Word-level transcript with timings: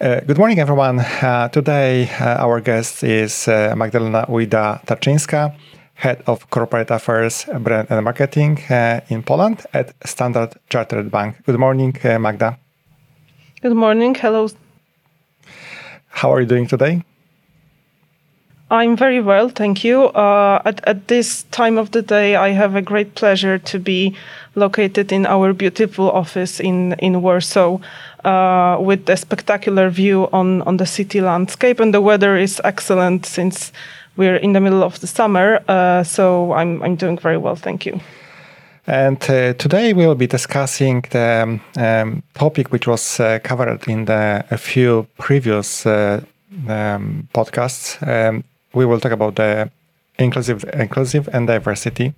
Uh, 0.00 0.18
good 0.26 0.38
morning, 0.38 0.58
everyone. 0.58 0.98
Uh, 0.98 1.48
today, 1.50 2.10
uh, 2.20 2.44
our 2.44 2.60
guest 2.60 3.04
is 3.04 3.46
uh, 3.46 3.74
Magdalena 3.76 4.26
Ujda-Tarczyńska, 4.28 5.54
Head 5.94 6.20
of 6.26 6.50
Corporate 6.50 6.90
Affairs, 6.90 7.46
Brand 7.60 7.86
and 7.90 8.04
Marketing 8.04 8.58
uh, 8.70 9.00
in 9.08 9.22
Poland 9.22 9.64
at 9.72 9.94
Standard 10.04 10.54
Chartered 10.68 11.12
Bank. 11.12 11.36
Good 11.46 11.60
morning, 11.60 11.96
Magda. 12.02 12.58
Good 13.62 13.76
morning. 13.76 14.16
Hello. 14.16 14.48
How 16.08 16.32
are 16.32 16.40
you 16.40 16.46
doing 16.48 16.66
today? 16.66 17.04
I'm 18.74 18.96
very 18.96 19.20
well, 19.20 19.50
thank 19.50 19.84
you. 19.84 20.06
Uh, 20.06 20.60
at, 20.64 20.80
at 20.88 21.06
this 21.06 21.44
time 21.52 21.78
of 21.78 21.92
the 21.92 22.02
day, 22.02 22.34
I 22.34 22.48
have 22.48 22.74
a 22.74 22.82
great 22.82 23.14
pleasure 23.14 23.56
to 23.56 23.78
be 23.78 24.16
located 24.56 25.12
in 25.12 25.26
our 25.26 25.52
beautiful 25.52 26.10
office 26.10 26.58
in, 26.58 26.94
in 26.94 27.22
Warsaw 27.22 27.78
uh, 28.24 28.78
with 28.80 29.08
a 29.08 29.16
spectacular 29.16 29.90
view 29.90 30.28
on, 30.32 30.62
on 30.62 30.78
the 30.78 30.86
city 30.86 31.20
landscape. 31.20 31.78
And 31.78 31.94
the 31.94 32.00
weather 32.00 32.36
is 32.36 32.60
excellent 32.64 33.26
since 33.26 33.70
we're 34.16 34.36
in 34.36 34.54
the 34.54 34.60
middle 34.60 34.82
of 34.82 34.98
the 34.98 35.06
summer. 35.06 35.62
Uh, 35.68 36.02
so 36.02 36.52
I'm, 36.52 36.82
I'm 36.82 36.96
doing 36.96 37.16
very 37.16 37.38
well, 37.38 37.54
thank 37.54 37.86
you. 37.86 38.00
And 38.88 39.22
uh, 39.30 39.54
today 39.54 39.92
we 39.92 40.04
will 40.04 40.16
be 40.16 40.26
discussing 40.26 41.04
the 41.10 41.42
um, 41.42 41.60
um 41.76 42.22
topic 42.34 42.72
which 42.72 42.88
was 42.88 43.20
uh, 43.20 43.38
covered 43.44 43.86
in 43.86 44.06
the, 44.06 44.44
a 44.50 44.58
few 44.58 45.06
previous 45.16 45.86
uh, 45.86 46.20
um, 46.68 47.28
podcasts. 47.32 48.02
Um, 48.02 48.42
we 48.74 48.84
will 48.84 49.00
talk 49.00 49.12
about 49.12 49.36
the 49.36 49.70
inclusive, 50.18 50.64
inclusive 50.72 51.28
and 51.32 51.46
diversity. 51.46 52.14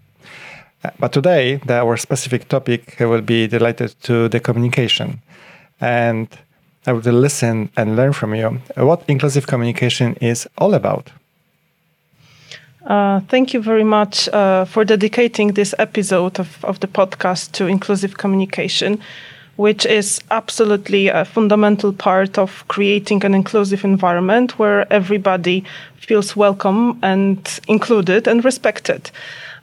Uh, 0.85 0.91
but 0.99 1.13
today, 1.13 1.57
the, 1.67 1.75
our 1.75 1.97
specific 1.97 2.49
topic 2.49 2.97
will 3.01 3.23
be 3.23 3.47
related 3.49 3.95
to 4.03 4.29
the 4.29 4.41
communication. 4.41 5.21
And 5.81 6.29
I 6.87 6.93
would 6.93 7.07
listen 7.07 7.71
and 7.77 7.97
learn 7.97 8.13
from 8.13 8.35
you 8.35 8.61
what 8.77 9.03
inclusive 9.09 9.47
communication 9.47 10.15
is 10.21 10.49
all 10.59 10.75
about. 10.75 11.11
Uh, 12.87 13.21
thank 13.29 13.53
you 13.53 13.61
very 13.61 13.83
much 13.83 14.29
uh, 14.29 14.65
for 14.65 14.85
dedicating 14.85 15.55
this 15.55 15.75
episode 15.79 16.39
of, 16.39 16.65
of 16.65 16.79
the 16.79 16.87
podcast 16.87 17.51
to 17.51 17.67
inclusive 17.67 18.17
communication, 18.17 19.01
which 19.57 19.87
is 19.87 20.21
absolutely 20.31 21.09
a 21.09 21.25
fundamental 21.25 21.93
part 21.93 22.39
of 22.39 22.67
creating 22.69 23.25
an 23.25 23.35
inclusive 23.35 23.85
environment 23.85 24.59
where 24.59 24.91
everybody 24.93 25.65
feels 25.97 26.37
welcome 26.37 26.99
and 27.03 27.61
included 27.69 28.29
and 28.29 28.45
respected. 28.45 29.11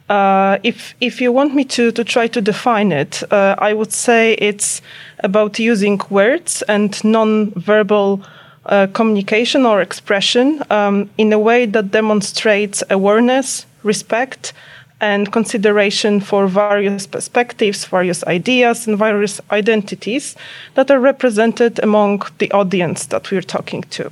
Uh, 0.08 0.58
if 0.62 0.94
if 1.00 1.20
you 1.20 1.32
want 1.32 1.54
me 1.54 1.64
to 1.64 1.90
to 1.92 2.04
try 2.04 2.26
to 2.26 2.40
define 2.42 2.92
it, 2.92 3.22
uh, 3.32 3.54
I 3.58 3.72
would 3.72 3.92
say 3.92 4.34
it's 4.34 4.82
about 5.20 5.58
using 5.58 6.00
words 6.10 6.62
and 6.68 7.02
non-verbal 7.02 8.20
uh, 8.66 8.86
communication 8.92 9.64
or 9.64 9.80
expression 9.80 10.62
um, 10.70 11.08
in 11.16 11.32
a 11.32 11.38
way 11.38 11.64
that 11.66 11.90
demonstrates 11.90 12.82
awareness, 12.90 13.64
respect, 13.82 14.52
and 15.00 15.32
consideration 15.32 16.20
for 16.20 16.46
various 16.46 17.06
perspectives, 17.06 17.84
various 17.84 18.24
ideas, 18.24 18.86
and 18.86 18.98
various 18.98 19.40
identities 19.50 20.36
that 20.74 20.90
are 20.90 21.00
represented 21.00 21.78
among 21.82 22.22
the 22.38 22.50
audience 22.52 23.06
that 23.06 23.30
we're 23.30 23.42
talking 23.42 23.82
to. 23.82 24.10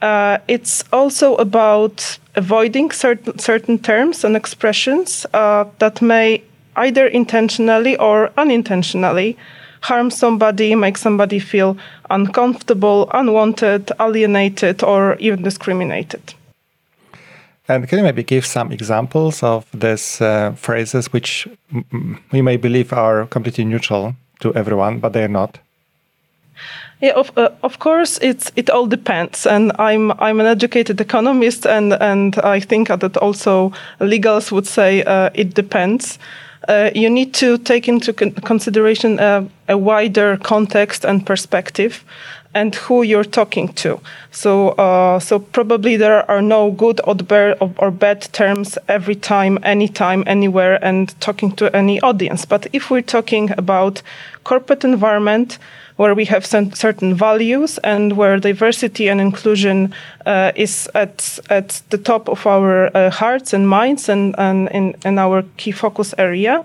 Uh, 0.00 0.38
it's 0.48 0.82
also 0.92 1.36
about 1.36 2.18
avoiding 2.34 2.90
certain, 2.90 3.38
certain 3.38 3.78
terms 3.78 4.24
and 4.24 4.34
expressions 4.34 5.26
uh, 5.32 5.64
that 5.78 6.02
may 6.02 6.42
either 6.76 7.06
intentionally 7.06 7.96
or 7.98 8.32
unintentionally 8.36 9.36
harm 9.82 10.10
somebody, 10.10 10.74
make 10.74 10.96
somebody 10.96 11.38
feel 11.38 11.76
uncomfortable, 12.10 13.10
unwanted, 13.12 13.90
alienated, 14.00 14.82
or 14.82 15.16
even 15.18 15.42
discriminated. 15.42 16.34
And 17.72 17.88
can 17.88 17.98
you 17.98 18.04
maybe 18.04 18.22
give 18.22 18.44
some 18.44 18.70
examples 18.70 19.42
of 19.42 19.64
these 19.72 20.20
uh, 20.20 20.52
phrases 20.56 21.10
which 21.10 21.48
we 22.30 22.42
may 22.42 22.58
believe 22.58 22.92
are 22.92 23.26
completely 23.26 23.64
neutral 23.64 24.14
to 24.40 24.54
everyone, 24.54 24.98
but 24.98 25.14
they 25.14 25.24
are 25.24 25.28
not? 25.28 25.58
Yeah, 27.00 27.14
of, 27.14 27.32
uh, 27.36 27.48
of 27.62 27.78
course, 27.78 28.18
it's 28.20 28.52
it 28.56 28.68
all 28.70 28.86
depends, 28.86 29.46
and 29.46 29.72
I'm 29.78 30.12
I'm 30.20 30.38
an 30.38 30.46
educated 30.46 31.00
economist, 31.00 31.66
and 31.66 31.94
and 31.94 32.38
I 32.44 32.60
think 32.60 32.88
that 32.88 33.16
also 33.16 33.72
legals 34.00 34.52
would 34.52 34.66
say 34.66 35.02
uh, 35.02 35.30
it 35.34 35.54
depends. 35.54 36.18
Uh, 36.68 36.90
you 36.94 37.10
need 37.10 37.34
to 37.34 37.58
take 37.58 37.88
into 37.88 38.12
con 38.12 38.30
consideration 38.32 39.18
a, 39.18 39.44
a, 39.68 39.76
wider 39.76 40.36
context 40.36 41.04
and 41.04 41.26
perspective, 41.26 42.04
and 42.54 42.74
who 42.74 43.02
you're 43.02 43.24
talking 43.24 43.68
to. 43.74 44.00
So, 44.30 44.70
uh, 44.70 45.18
so 45.20 45.38
probably 45.38 45.96
there 45.96 46.30
are 46.30 46.42
no 46.42 46.70
good 46.70 47.00
or, 47.04 47.16
or 47.78 47.90
bad 47.90 48.22
terms 48.32 48.78
every 48.88 49.14
time, 49.14 49.58
anytime, 49.62 50.24
anywhere, 50.26 50.82
and 50.84 51.18
talking 51.20 51.52
to 51.56 51.74
any 51.74 52.00
audience. 52.00 52.44
But 52.44 52.66
if 52.72 52.90
we're 52.90 53.02
talking 53.02 53.50
about 53.56 54.02
corporate 54.44 54.84
environment 54.84 55.58
where 55.96 56.14
we 56.14 56.24
have 56.24 56.44
certain 56.44 57.14
values 57.14 57.78
and 57.84 58.16
where 58.16 58.38
diversity 58.38 59.08
and 59.08 59.20
inclusion 59.20 59.94
uh, 60.26 60.50
is 60.56 60.88
at 60.94 61.38
at 61.50 61.82
the 61.90 61.98
top 61.98 62.28
of 62.28 62.46
our 62.46 62.90
uh, 62.96 63.10
hearts 63.10 63.52
and 63.52 63.68
minds 63.68 64.08
and, 64.08 64.34
and 64.38 64.68
in, 64.70 64.94
in 65.04 65.18
our 65.18 65.44
key 65.56 65.72
focus 65.72 66.14
area. 66.18 66.64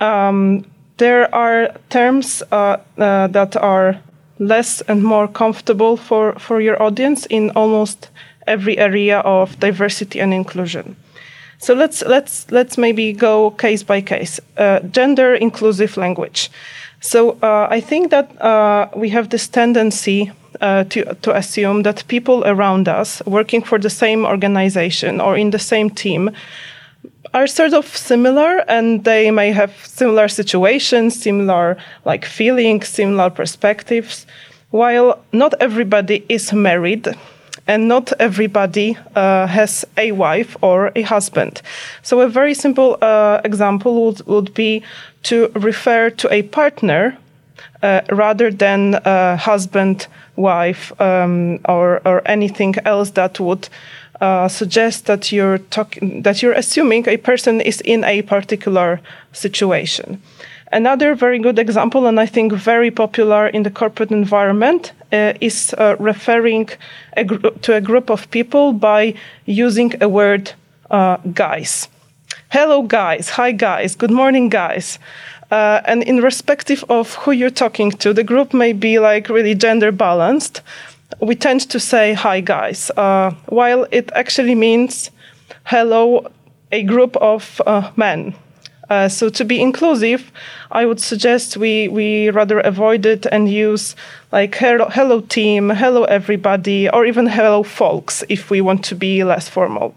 Um, 0.00 0.64
there 0.96 1.32
are 1.34 1.72
terms 1.88 2.42
uh, 2.50 2.76
uh 2.98 3.28
that 3.28 3.56
are 3.56 4.00
less 4.38 4.80
and 4.82 5.02
more 5.02 5.28
comfortable 5.28 5.96
for, 5.96 6.38
for 6.38 6.60
your 6.60 6.82
audience 6.82 7.26
in 7.26 7.50
almost 7.50 8.10
every 8.46 8.78
area 8.78 9.18
of 9.20 9.58
diversity 9.60 10.20
and 10.20 10.32
inclusion. 10.32 10.96
So 11.60 11.74
let's 11.74 12.02
let's 12.02 12.46
let's 12.52 12.78
maybe 12.78 13.12
go 13.12 13.50
case 13.50 13.82
by 13.82 14.00
case. 14.00 14.40
Uh, 14.56 14.78
gender 14.80 15.34
inclusive 15.34 15.96
language. 15.96 16.50
So 17.00 17.36
uh, 17.42 17.66
I 17.68 17.80
think 17.80 18.10
that 18.10 18.40
uh, 18.40 18.88
we 18.94 19.08
have 19.10 19.28
this 19.28 19.48
tendency 19.48 20.30
uh, 20.60 20.84
to, 20.84 21.14
to 21.14 21.36
assume 21.36 21.82
that 21.82 22.06
people 22.08 22.44
around 22.44 22.88
us 22.88 23.22
working 23.26 23.62
for 23.62 23.78
the 23.78 23.90
same 23.90 24.24
organization 24.24 25.20
or 25.20 25.36
in 25.36 25.50
the 25.50 25.58
same 25.58 25.90
team 25.90 26.30
are 27.34 27.46
sort 27.46 27.72
of 27.72 27.96
similar 27.96 28.64
and 28.68 29.04
they 29.04 29.30
may 29.30 29.52
have 29.52 29.72
similar 29.86 30.28
situations, 30.28 31.20
similar 31.20 31.76
like 32.04 32.24
feelings, 32.24 32.88
similar 32.88 33.30
perspectives, 33.30 34.26
while 34.70 35.22
not 35.32 35.54
everybody 35.60 36.24
is 36.28 36.52
married 36.52 37.08
and 37.66 37.86
not 37.86 38.12
everybody 38.18 38.96
uh, 39.14 39.46
has 39.46 39.84
a 39.96 40.12
wife 40.12 40.56
or 40.62 40.90
a 40.96 41.02
husband. 41.02 41.60
So 42.02 42.20
a 42.20 42.28
very 42.28 42.54
simple 42.54 42.96
uh, 43.02 43.40
example 43.44 44.06
would, 44.06 44.26
would 44.26 44.54
be 44.54 44.82
to 45.24 45.50
refer 45.54 46.10
to 46.10 46.32
a 46.32 46.42
partner 46.42 47.18
uh, 47.82 48.00
rather 48.10 48.50
than 48.50 48.94
a 49.04 49.36
husband, 49.36 50.06
wife, 50.36 50.98
um, 51.00 51.60
or, 51.68 52.00
or 52.04 52.22
anything 52.26 52.74
else 52.84 53.10
that 53.10 53.38
would 53.38 53.68
uh, 54.20 54.48
suggest 54.48 55.06
that 55.06 55.32
you're 55.32 55.58
talking 55.58 56.22
that 56.22 56.42
you're 56.42 56.52
assuming 56.52 57.08
a 57.08 57.16
person 57.16 57.60
is 57.60 57.80
in 57.82 58.04
a 58.04 58.22
particular 58.22 59.00
situation. 59.32 60.20
Another 60.70 61.14
very 61.14 61.38
good 61.38 61.58
example, 61.58 62.06
and 62.06 62.20
I 62.20 62.26
think 62.26 62.52
very 62.52 62.90
popular 62.90 63.46
in 63.46 63.62
the 63.62 63.70
corporate 63.70 64.10
environment, 64.10 64.92
uh, 65.12 65.32
is 65.40 65.74
uh, 65.78 65.96
referring 65.98 66.68
a 67.16 67.24
to 67.24 67.74
a 67.74 67.80
group 67.80 68.10
of 68.10 68.30
people 68.30 68.72
by 68.72 69.14
using 69.46 69.94
a 70.02 70.08
word 70.08 70.52
uh, 70.90 71.16
guys. 71.32 71.88
Hello, 72.50 72.82
guys. 72.82 73.30
Hi, 73.30 73.52
guys. 73.52 73.94
Good 73.94 74.10
morning, 74.10 74.48
guys. 74.48 74.98
Uh, 75.50 75.80
and 75.86 76.02
in 76.02 76.22
respective 76.22 76.84
of 76.90 77.14
who 77.14 77.32
you're 77.32 77.50
talking 77.50 77.90
to, 77.90 78.12
the 78.12 78.24
group 78.24 78.52
may 78.52 78.72
be 78.72 78.98
like 78.98 79.30
really 79.30 79.54
gender 79.54 79.90
balanced. 79.90 80.60
We 81.20 81.34
tend 81.34 81.62
to 81.70 81.80
say 81.80 82.12
hi, 82.12 82.40
guys, 82.40 82.90
uh, 82.96 83.32
while 83.46 83.86
it 83.90 84.10
actually 84.14 84.54
means 84.54 85.10
hello, 85.64 86.30
a 86.70 86.82
group 86.84 87.16
of 87.16 87.60
uh, 87.66 87.90
men. 87.96 88.34
Uh, 88.88 89.08
so 89.08 89.28
to 89.28 89.44
be 89.44 89.60
inclusive, 89.60 90.32
I 90.70 90.86
would 90.86 91.00
suggest 91.00 91.56
we, 91.56 91.88
we 91.88 92.30
rather 92.30 92.60
avoid 92.60 93.04
it 93.04 93.26
and 93.26 93.50
use 93.50 93.96
like 94.32 94.54
hello, 94.54 94.88
hello 94.88 95.20
team, 95.20 95.70
hello 95.70 96.04
everybody, 96.04 96.88
or 96.88 97.04
even 97.04 97.26
hello 97.26 97.62
folks 97.62 98.24
if 98.28 98.48
we 98.48 98.60
want 98.60 98.84
to 98.84 98.94
be 98.94 99.24
less 99.24 99.48
formal. 99.48 99.94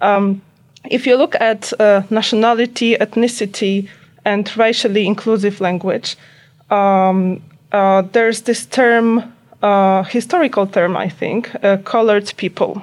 Um, 0.00 0.42
if 0.90 1.06
you 1.06 1.16
look 1.16 1.34
at 1.40 1.72
uh, 1.80 2.02
nationality, 2.08 2.96
ethnicity, 2.96 3.88
and 4.24 4.56
racially 4.56 5.06
inclusive 5.06 5.60
language, 5.60 6.16
um, 6.70 7.42
uh, 7.72 8.02
there's 8.12 8.42
this 8.42 8.64
term, 8.64 9.35
historical 10.04 10.66
term, 10.66 10.96
I 10.96 11.08
think, 11.08 11.50
uh, 11.62 11.76
colored 11.78 12.32
people. 12.36 12.82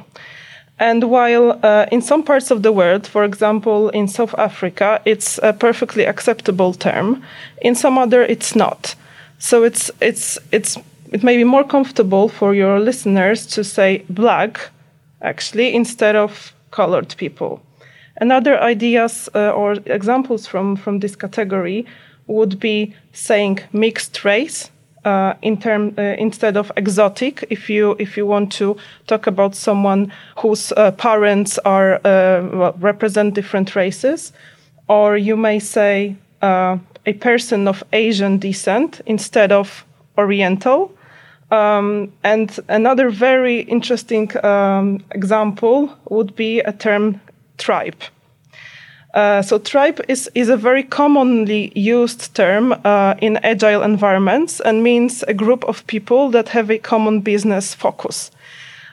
And 0.80 1.03
while 1.03 1.59
uh, 1.63 1.85
in 1.91 2.01
some 2.01 2.24
parts 2.24 2.51
of 2.51 2.62
the 2.62 2.71
world, 2.71 3.07
for 3.07 3.24
example, 3.24 3.89
in 3.89 4.07
South 4.07 4.33
Africa, 4.38 5.01
it's 5.06 5.39
a 5.44 5.53
perfectly 5.53 6.06
acceptable 6.06 6.74
term, 6.74 7.24
in 7.62 7.75
some 7.75 7.97
other 7.97 8.24
it's 8.24 8.56
not. 8.56 8.95
So 9.39 9.63
it's 9.63 9.91
it's 10.00 10.39
it's 10.51 10.77
it 11.12 11.24
may 11.24 11.38
be 11.38 11.44
more 11.44 11.63
comfortable 11.63 12.27
for 12.27 12.56
your 12.56 12.80
listeners 12.80 13.45
to 13.56 13.63
say 13.63 14.03
black, 14.09 14.71
actually, 15.21 15.75
instead 15.75 16.15
of 16.15 16.53
colored 16.71 17.15
people. 17.18 17.62
Another 18.21 18.59
ideas 18.59 19.30
uh, 19.35 19.51
or 19.51 19.74
examples 19.85 20.47
from, 20.47 20.75
from 20.75 21.00
this 21.00 21.15
category 21.15 21.85
would 22.27 22.59
be 22.59 22.95
saying 23.12 23.59
mixed 23.71 24.25
race 24.25 24.71
uh, 25.05 25.33
in 25.41 25.57
term 25.57 25.94
uh, 25.97 26.01
instead 26.17 26.57
of 26.57 26.71
exotic. 26.77 27.45
If 27.50 27.69
you 27.69 27.95
if 28.00 28.17
you 28.17 28.25
want 28.25 28.51
to 28.53 28.77
talk 29.07 29.27
about 29.27 29.55
someone 29.55 30.11
whose 30.38 30.71
uh, 30.71 30.91
parents 30.91 31.59
are 31.59 31.95
uh, 31.95 32.47
well, 32.53 32.75
represent 32.79 33.33
different 33.33 33.75
races, 33.75 34.33
or 34.88 35.17
you 35.17 35.38
may 35.38 35.59
say 35.59 36.15
uh, 36.41 36.77
a 37.05 37.13
person 37.13 37.67
of 37.67 37.83
Asian 37.91 38.39
descent 38.39 39.01
instead 39.05 39.51
of 39.51 39.85
Oriental. 40.17 40.91
Um, 41.51 42.11
and 42.23 42.59
another 42.67 43.11
very 43.11 43.59
interesting 43.61 44.31
um, 44.44 45.03
example 45.11 45.95
would 46.09 46.35
be 46.35 46.59
a 46.61 46.71
term 46.71 47.21
tribe. 47.57 48.01
Uh, 49.13 49.44
so 49.44 49.60
tribe 49.60 50.01
is, 50.07 50.30
is 50.33 50.50
a 50.50 50.57
very 50.57 50.83
commonly 50.83 51.71
used 51.75 52.33
term 52.33 52.74
uh, 52.83 53.13
in 53.21 53.38
agile 53.44 53.83
environments 53.83 54.60
and 54.60 54.81
means 54.81 55.24
a 55.27 55.33
group 55.33 55.63
of 55.65 55.86
people 55.86 56.31
that 56.31 56.50
have 56.50 56.71
a 56.71 56.80
common 56.80 57.21
business 57.21 57.75
focus. 57.75 58.31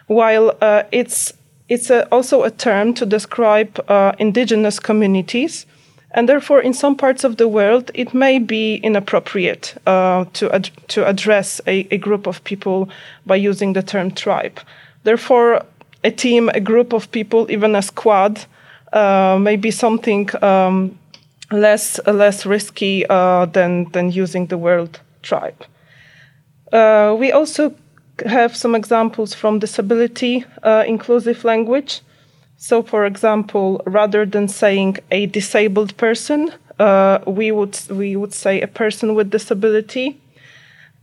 While 0.08 0.56
uh, 0.60 0.82
it's, 0.92 1.32
it's 1.68 1.88
a, 1.88 2.06
also 2.08 2.42
a 2.42 2.50
term 2.50 2.92
to 2.94 3.06
describe 3.06 3.82
uh, 3.88 4.12
indigenous 4.18 4.78
communities, 4.78 5.64
and 6.10 6.28
therefore 6.28 6.60
in 6.60 6.74
some 6.74 6.96
parts 6.96 7.24
of 7.24 7.36
the 7.36 7.48
world 7.48 7.90
it 7.94 8.12
may 8.12 8.38
be 8.38 8.74
inappropriate 8.82 9.74
uh, 9.86 10.26
to, 10.34 10.52
ad- 10.52 10.70
to 10.88 11.06
address 11.06 11.62
a, 11.66 11.86
a 11.90 11.96
group 11.96 12.26
of 12.26 12.44
people 12.44 12.90
by 13.24 13.36
using 13.36 13.72
the 13.72 13.82
term 13.82 14.10
tribe. 14.10 14.60
Therefore, 15.04 15.64
a 16.04 16.10
team, 16.10 16.50
a 16.50 16.60
group 16.60 16.92
of 16.92 17.10
people, 17.10 17.50
even 17.50 17.74
a 17.74 17.82
squad, 17.82 18.44
maybe 18.92 19.70
something 19.70 20.28
um, 20.42 20.98
less 21.50 22.00
less 22.06 22.46
risky 22.46 23.04
uh, 23.08 23.46
than 23.46 23.90
than 23.92 24.10
using 24.10 24.46
the 24.46 24.58
word 24.58 24.98
tribe. 25.22 25.64
Uh, 26.72 27.16
we 27.18 27.32
also 27.32 27.74
have 28.26 28.56
some 28.56 28.74
examples 28.74 29.34
from 29.34 29.58
disability 29.58 30.44
uh, 30.62 30.84
inclusive 30.86 31.44
language. 31.44 32.02
So, 32.56 32.82
for 32.82 33.06
example, 33.06 33.82
rather 33.86 34.26
than 34.26 34.46
saying 34.46 34.98
a 35.10 35.26
disabled 35.26 35.96
person, 35.96 36.52
uh, 36.78 37.20
we 37.26 37.50
would 37.50 37.78
we 37.90 38.16
would 38.16 38.34
say 38.34 38.60
a 38.60 38.68
person 38.68 39.14
with 39.14 39.30
disability. 39.30 40.20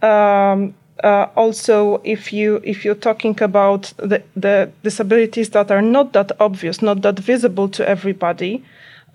Um, 0.01 0.75
uh, 1.04 1.28
also 1.36 2.02
if 2.04 2.34
you 2.34 2.62
if 2.64 2.84
you're 2.84 2.96
talking 2.96 3.42
about 3.42 3.94
the, 3.98 4.22
the 4.36 4.72
disabilities 4.84 5.50
that 5.52 5.72
are 5.72 5.82
not 5.82 6.14
that 6.14 6.32
obvious, 6.40 6.82
not 6.82 7.02
that 7.02 7.20
visible 7.20 7.70
to 7.70 7.88
everybody, 7.88 8.64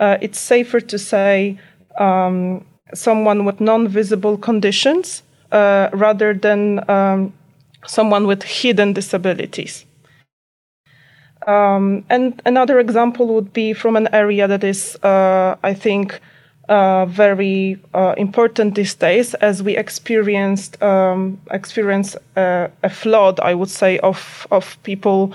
uh, 0.00 0.19
it's 0.20 0.38
safer 0.38 0.81
to 0.81 0.99
say 0.99 1.58
um, 1.99 2.64
someone 2.94 3.44
with 3.44 3.61
non-visible 3.61 4.37
conditions 4.38 5.23
uh, 5.50 5.88
rather 5.93 6.34
than 6.34 6.88
um, 6.90 7.32
someone 7.87 8.26
with 8.26 8.43
hidden 8.43 8.93
disabilities. 8.93 9.84
Um, 11.46 12.05
and 12.08 12.40
another 12.46 12.79
example 12.79 13.26
would 13.34 13.52
be 13.52 13.73
from 13.73 13.96
an 13.96 14.08
area 14.12 14.46
that 14.46 14.62
is, 14.62 14.96
uh, 15.02 15.56
I 15.62 15.75
think, 15.75 16.20
uh, 16.68 17.06
very 17.06 17.78
uh, 17.94 18.14
important 18.16 18.74
these 18.74 18.94
days 18.94 19.34
as 19.34 19.62
we 19.62 19.76
experienced 19.76 20.80
um, 20.82 21.40
experience 21.50 22.16
uh, 22.36 22.68
a 22.82 22.90
flood, 22.90 23.40
I 23.40 23.54
would 23.54 23.70
say, 23.70 23.98
of 23.98 24.46
of 24.50 24.76
people 24.82 25.34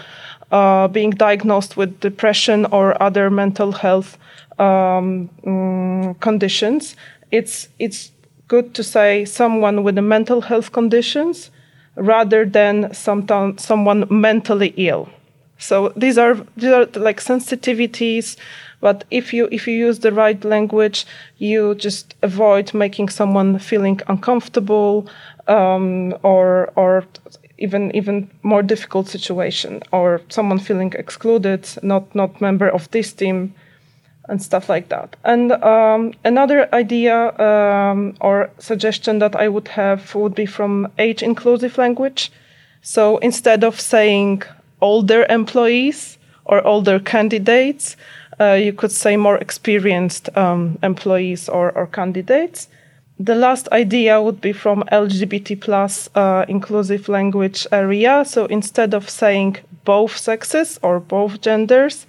uh, 0.51 0.87
being 0.87 1.11
diagnosed 1.11 1.77
with 1.77 1.99
depression 1.99 2.65
or 2.71 3.01
other 3.01 3.29
mental 3.29 3.71
health 3.71 4.17
um, 4.59 5.29
mm, 5.45 6.19
conditions. 6.19 6.95
It's 7.31 7.67
it's 7.79 8.11
good 8.47 8.73
to 8.75 8.83
say 8.83 9.25
someone 9.25 9.83
with 9.83 9.97
a 9.97 10.01
mental 10.01 10.41
health 10.41 10.71
conditions 10.71 11.51
rather 11.95 12.45
than 12.45 12.93
some, 12.93 13.27
someone 13.57 14.05
mentally 14.09 14.73
ill. 14.77 15.09
So 15.57 15.91
these 15.95 16.17
are 16.17 16.35
these 16.55 16.71
are 16.71 16.85
like 16.95 17.19
sensitivities 17.19 18.37
but 18.79 19.03
if 19.09 19.33
you 19.33 19.47
if 19.51 19.67
you 19.67 19.73
use 19.73 19.99
the 19.99 20.11
right 20.11 20.43
language, 20.43 21.05
you 21.37 21.75
just 21.75 22.15
avoid 22.21 22.73
making 22.73 23.09
someone 23.09 23.59
feeling 23.59 23.99
uncomfortable 24.07 25.07
um, 25.47 26.13
or 26.23 26.71
or 26.75 27.05
even 27.57 27.95
even 27.95 28.29
more 28.43 28.61
difficult 28.61 29.07
situation 29.07 29.81
or 29.91 30.21
someone 30.29 30.59
feeling 30.59 30.93
excluded, 30.93 31.67
not 31.81 32.13
not 32.13 32.39
member 32.39 32.69
of 32.69 32.89
this 32.91 33.13
team, 33.13 33.53
and 34.29 34.41
stuff 34.41 34.69
like 34.69 34.89
that. 34.89 35.15
And 35.23 35.51
um, 35.51 36.13
another 36.23 36.69
idea 36.73 37.37
um, 37.39 38.15
or 38.21 38.49
suggestion 38.59 39.19
that 39.19 39.35
I 39.35 39.47
would 39.47 39.69
have 39.69 40.13
would 40.15 40.35
be 40.35 40.45
from 40.45 40.87
age 40.99 41.23
inclusive 41.23 41.77
language. 41.77 42.31
So 42.81 43.17
instead 43.17 43.63
of 43.63 43.79
saying 43.79 44.43
older 44.81 45.25
employees 45.29 46.17
or 46.45 46.65
older 46.65 46.99
candidates, 46.99 47.97
you 48.45 48.73
could 48.73 48.91
say 48.91 49.17
more 49.17 49.37
experienced 49.37 50.35
um, 50.37 50.77
employees 50.83 51.49
or, 51.49 51.71
or, 51.71 51.87
candidates. 51.87 52.67
The 53.19 53.35
last 53.35 53.67
idea 53.71 54.21
would 54.21 54.41
be 54.41 54.53
from 54.53 54.83
LGBT 54.91 55.59
plus 55.59 56.07
uh, 56.13 56.45
inclusive 56.47 57.09
language 57.09 57.65
area. 57.71 58.23
So 58.25 58.45
instead 58.45 58.93
of 58.93 59.09
saying 59.09 59.57
both 59.85 60.15
sexes 60.15 60.79
or 60.83 60.99
both 60.99 61.41
genders, 61.41 62.05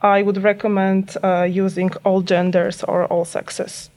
I 0.00 0.22
would 0.22 0.42
recommend 0.42 1.16
uh, 1.22 1.42
using 1.42 1.90
all 2.04 2.22
genders 2.22 2.82
or 2.84 3.04
all 3.06 3.24
sexes. 3.24 3.90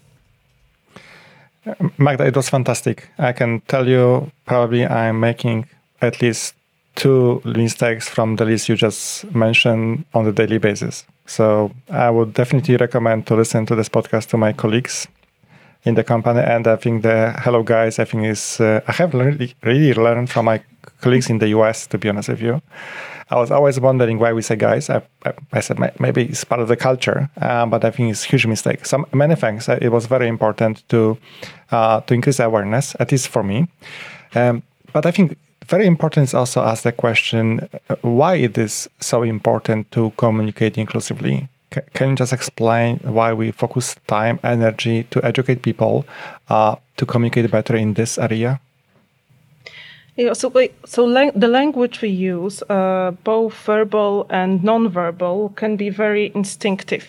Magda, 1.97 2.25
it 2.25 2.35
was 2.35 2.49
fantastic. 2.49 3.09
I 3.17 3.31
can 3.31 3.61
tell 3.67 3.87
you, 3.87 4.31
probably 4.45 4.85
I'm 4.85 5.19
making 5.19 5.67
at 6.01 6.21
least 6.21 6.55
two 6.95 7.41
mistakes 7.45 8.09
from 8.09 8.35
the 8.35 8.45
list 8.45 8.69
you 8.69 8.75
just 8.75 9.23
mentioned 9.33 10.05
on 10.13 10.27
a 10.27 10.31
daily 10.31 10.57
basis. 10.57 11.05
So 11.29 11.71
I 11.89 12.09
would 12.09 12.33
definitely 12.33 12.75
recommend 12.77 13.27
to 13.27 13.35
listen 13.35 13.65
to 13.67 13.75
this 13.75 13.87
podcast 13.87 14.29
to 14.29 14.37
my 14.37 14.51
colleagues 14.51 15.07
in 15.83 15.93
the 15.93 16.03
company. 16.03 16.39
And 16.39 16.67
I 16.67 16.75
think 16.75 17.03
the 17.03 17.33
hello 17.37 17.61
guys, 17.61 17.99
I 17.99 18.05
think 18.05 18.25
is 18.25 18.59
uh, 18.59 18.81
I 18.87 18.91
have 18.93 19.13
really 19.13 19.53
really 19.61 19.93
learned 19.93 20.29
from 20.31 20.45
my 20.45 20.59
colleagues 21.01 21.29
in 21.29 21.37
the 21.37 21.49
US. 21.49 21.87
To 21.87 21.97
be 21.99 22.09
honest 22.09 22.29
with 22.29 22.41
you, 22.41 22.61
I 23.29 23.35
was 23.35 23.51
always 23.51 23.79
wondering 23.79 24.17
why 24.17 24.33
we 24.33 24.41
say 24.41 24.55
guys. 24.55 24.89
I, 24.89 25.03
I, 25.23 25.33
I 25.53 25.59
said 25.59 25.77
maybe 25.99 26.23
it's 26.23 26.43
part 26.43 26.61
of 26.61 26.67
the 26.67 26.75
culture, 26.75 27.29
uh, 27.39 27.67
but 27.67 27.85
I 27.85 27.91
think 27.91 28.09
it's 28.09 28.25
a 28.25 28.29
huge 28.29 28.47
mistake. 28.47 28.87
So 28.87 29.05
many 29.13 29.35
thanks. 29.35 29.69
Uh, 29.69 29.77
it 29.79 29.89
was 29.89 30.07
very 30.07 30.27
important 30.27 30.83
to 30.89 31.15
uh, 31.71 32.01
to 32.01 32.13
increase 32.15 32.39
awareness, 32.39 32.95
at 32.99 33.11
least 33.11 33.27
for 33.27 33.43
me. 33.43 33.67
Um, 34.33 34.63
but 34.93 35.05
I 35.05 35.11
think 35.11 35.37
very 35.69 35.85
important 35.85 36.23
is 36.23 36.33
also 36.33 36.61
ask 36.61 36.83
the 36.83 36.91
question 36.91 37.69
uh, 37.89 37.95
why 38.01 38.35
it 38.35 38.57
is 38.57 38.89
so 38.99 39.23
important 39.23 39.91
to 39.91 40.11
communicate 40.17 40.77
inclusively. 40.77 41.47
C- 41.73 41.81
can 41.93 42.09
you 42.09 42.15
just 42.15 42.33
explain 42.33 42.99
why 43.03 43.33
we 43.33 43.51
focus 43.51 43.95
time, 44.07 44.39
energy 44.43 45.03
to 45.11 45.23
educate 45.23 45.61
people 45.61 46.05
uh, 46.49 46.75
to 46.97 47.05
communicate 47.05 47.51
better 47.51 47.75
in 47.75 47.93
this 47.93 48.17
area? 48.17 48.59
Yeah, 50.15 50.33
so 50.33 50.51
so 50.85 51.05
lang- 51.05 51.39
the 51.39 51.47
language 51.47 52.01
we 52.01 52.09
use, 52.09 52.63
uh, 52.69 53.11
both 53.23 53.53
verbal 53.65 54.25
and 54.29 54.63
non-verbal, 54.63 55.53
can 55.55 55.77
be 55.77 55.89
very 55.89 56.31
instinctive. 56.35 57.05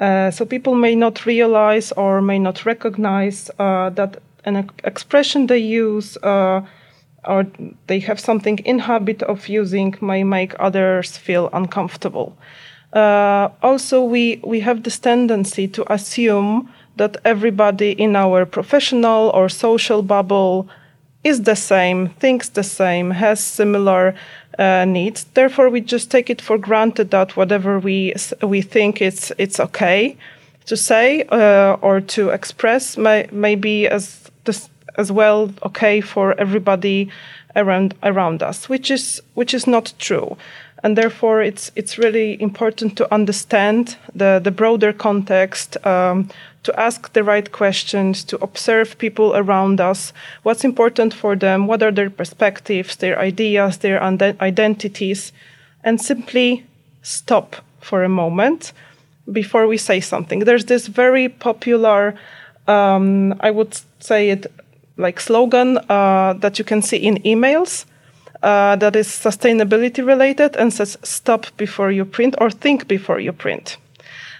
Uh, 0.00 0.30
so 0.30 0.44
people 0.44 0.74
may 0.74 0.94
not 0.94 1.24
realize 1.24 1.92
or 1.92 2.20
may 2.20 2.38
not 2.38 2.66
recognize 2.66 3.50
uh, 3.58 3.90
that 3.90 4.18
an 4.44 4.68
expression 4.84 5.46
they 5.46 5.58
use 5.58 6.18
uh, 6.22 6.60
or 7.26 7.46
they 7.86 8.00
have 8.00 8.20
something 8.20 8.58
in 8.58 8.78
habit 8.80 9.22
of 9.22 9.48
using 9.48 9.94
may 10.00 10.24
make 10.24 10.54
others 10.58 11.16
feel 11.16 11.50
uncomfortable. 11.52 12.36
Uh, 12.92 13.48
also, 13.62 14.02
we, 14.04 14.40
we 14.44 14.60
have 14.60 14.84
this 14.84 14.98
tendency 14.98 15.66
to 15.68 15.92
assume 15.92 16.72
that 16.96 17.16
everybody 17.24 17.90
in 17.90 18.14
our 18.14 18.46
professional 18.46 19.30
or 19.30 19.48
social 19.48 20.02
bubble 20.02 20.68
is 21.24 21.42
the 21.42 21.56
same, 21.56 22.10
thinks 22.20 22.50
the 22.50 22.62
same, 22.62 23.10
has 23.10 23.40
similar 23.40 24.14
uh, 24.58 24.84
needs. 24.84 25.24
Therefore, 25.34 25.68
we 25.70 25.80
just 25.80 26.10
take 26.10 26.30
it 26.30 26.40
for 26.40 26.58
granted 26.58 27.10
that 27.10 27.36
whatever 27.36 27.78
we 27.78 28.14
we 28.42 28.62
think 28.62 29.00
it's 29.00 29.32
it's 29.38 29.58
okay 29.58 30.16
to 30.66 30.76
say 30.76 31.24
uh, 31.30 31.76
or 31.80 32.00
to 32.00 32.28
express 32.30 32.96
may, 32.96 33.54
be 33.54 33.86
as 33.86 34.30
the, 34.44 34.68
as 34.96 35.10
well 35.10 35.52
okay 35.62 36.00
for 36.00 36.38
everybody 36.40 37.10
around 37.56 37.94
around 38.02 38.42
us, 38.42 38.68
which 38.68 38.90
is 38.90 39.22
which 39.34 39.54
is 39.54 39.66
not 39.66 39.92
true. 39.98 40.36
And 40.82 40.98
therefore, 40.98 41.42
it's 41.42 41.70
it's 41.76 41.98
really 41.98 42.40
important 42.40 42.96
to 42.96 43.14
understand 43.14 43.96
the 44.14 44.40
the 44.42 44.50
broader 44.50 44.92
context 44.92 45.76
um, 45.86 46.28
to 46.64 46.80
ask 46.80 47.12
the 47.12 47.22
right 47.22 47.52
questions, 47.52 48.24
to 48.24 48.42
observe 48.42 48.98
people 48.98 49.36
around 49.36 49.80
us, 49.80 50.12
what's 50.42 50.64
important 50.64 51.14
for 51.14 51.36
them, 51.36 51.66
what 51.66 51.82
are 51.82 51.92
their 51.92 52.10
perspectives, 52.10 52.96
their 52.96 53.18
ideas, 53.18 53.78
their 53.78 54.02
identities, 54.02 55.32
and 55.84 56.00
simply 56.00 56.64
stop 57.02 57.56
for 57.80 58.02
a 58.02 58.08
moment 58.08 58.72
before 59.30 59.66
we 59.66 59.76
say 59.76 60.00
something. 60.00 60.40
There's 60.40 60.64
this 60.64 60.86
very 60.86 61.28
popular, 61.28 62.14
um, 62.66 63.34
I 63.40 63.50
would 63.50 63.78
say 64.00 64.30
it 64.30 64.46
like 64.96 65.20
slogan 65.20 65.78
uh, 65.88 66.34
that 66.38 66.58
you 66.58 66.64
can 66.64 66.82
see 66.82 66.96
in 66.96 67.16
emails. 67.22 67.84
Uh, 68.42 68.76
that 68.76 68.94
is 68.94 69.08
sustainability 69.08 70.06
related 70.06 70.54
and 70.56 70.70
says 70.70 70.98
stop 71.02 71.46
before 71.56 71.90
you 71.90 72.04
print 72.04 72.34
or 72.38 72.50
think 72.50 72.86
before 72.86 73.18
you 73.18 73.32
print. 73.32 73.78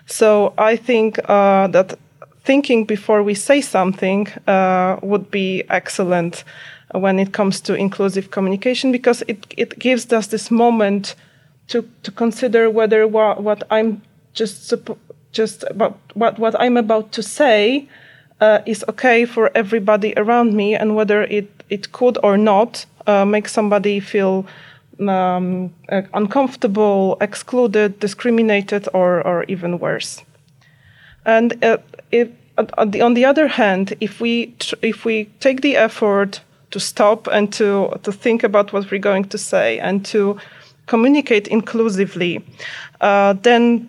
So 0.04 0.52
I 0.58 0.76
think 0.76 1.18
uh, 1.26 1.68
that 1.68 1.98
thinking 2.42 2.84
before 2.84 3.22
we 3.22 3.34
say 3.34 3.62
something 3.62 4.28
uh, 4.46 4.98
would 5.02 5.30
be 5.30 5.62
excellent 5.70 6.44
when 6.92 7.18
it 7.18 7.32
comes 7.32 7.60
to 7.62 7.74
inclusive 7.74 8.30
communication 8.30 8.92
because 8.92 9.22
it, 9.26 9.46
it 9.56 9.78
gives 9.78 10.12
us 10.12 10.26
this 10.26 10.50
moment 10.50 11.14
to, 11.68 11.88
to 12.02 12.10
consider 12.10 12.68
whether 12.68 13.08
what, 13.08 13.42
what 13.42 13.62
I'm 13.70 14.02
just 14.34 14.72
just 15.32 15.64
about 15.70 15.98
what, 16.14 16.38
what 16.38 16.54
I'm 16.60 16.76
about 16.76 17.12
to 17.12 17.22
say 17.22 17.88
uh, 18.44 18.62
is 18.66 18.84
okay 18.88 19.26
for 19.26 19.50
everybody 19.54 20.12
around 20.16 20.52
me 20.52 20.74
and 20.74 20.94
whether 20.96 21.22
it, 21.22 21.48
it 21.70 21.92
could 21.92 22.18
or 22.22 22.36
not 22.36 22.86
uh, 23.06 23.24
make 23.24 23.48
somebody 23.48 24.00
feel 24.00 24.46
um, 25.00 25.72
uh, 25.88 26.02
uncomfortable, 26.12 27.16
excluded, 27.20 27.98
discriminated, 28.00 28.88
or, 28.92 29.26
or 29.26 29.44
even 29.44 29.78
worse. 29.78 30.22
And 31.24 31.64
uh, 31.64 31.78
if, 32.10 32.28
the, 32.56 33.00
on 33.00 33.14
the 33.14 33.24
other 33.24 33.48
hand, 33.48 33.94
if 34.00 34.20
we 34.20 34.54
if 34.82 35.04
we 35.04 35.24
take 35.40 35.60
the 35.62 35.76
effort 35.76 36.40
to 36.70 36.78
stop 36.78 37.26
and 37.26 37.52
to 37.52 37.98
to 38.02 38.12
think 38.12 38.44
about 38.44 38.72
what 38.72 38.90
we're 38.90 39.00
going 39.10 39.28
to 39.28 39.38
say 39.38 39.78
and 39.80 40.04
to 40.06 40.36
communicate 40.86 41.48
inclusively, 41.48 42.44
uh, 43.00 43.32
then 43.42 43.88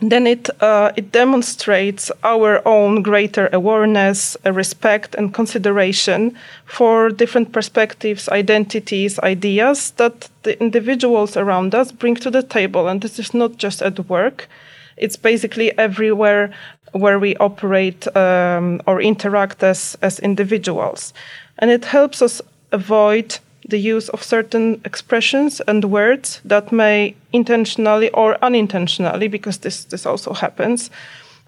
then 0.00 0.26
it 0.26 0.48
uh, 0.60 0.92
it 0.96 1.10
demonstrates 1.10 2.12
our 2.22 2.62
own 2.66 3.02
greater 3.02 3.48
awareness, 3.52 4.36
uh, 4.46 4.52
respect, 4.52 5.14
and 5.16 5.34
consideration 5.34 6.36
for 6.64 7.10
different 7.10 7.52
perspectives, 7.52 8.28
identities, 8.28 9.18
ideas 9.18 9.90
that 9.96 10.28
the 10.44 10.60
individuals 10.60 11.36
around 11.36 11.74
us 11.74 11.90
bring 11.90 12.14
to 12.16 12.30
the 12.30 12.42
table. 12.42 12.86
And 12.86 13.00
this 13.00 13.18
is 13.18 13.34
not 13.34 13.56
just 13.56 13.82
at 13.82 14.08
work; 14.08 14.48
it's 14.96 15.16
basically 15.16 15.76
everywhere 15.76 16.50
where 16.92 17.18
we 17.18 17.36
operate 17.36 18.06
um, 18.16 18.80
or 18.86 19.02
interact 19.02 19.62
as 19.64 19.98
as 20.00 20.20
individuals, 20.20 21.12
and 21.58 21.70
it 21.70 21.84
helps 21.84 22.22
us 22.22 22.40
avoid 22.70 23.38
the 23.68 23.78
use 23.78 24.08
of 24.08 24.22
certain 24.22 24.80
expressions 24.84 25.60
and 25.68 25.84
words 25.84 26.40
that 26.44 26.72
may 26.72 27.14
intentionally 27.32 28.10
or 28.10 28.36
unintentionally, 28.42 29.28
because 29.28 29.58
this, 29.58 29.84
this 29.84 30.06
also 30.06 30.32
happens, 30.32 30.90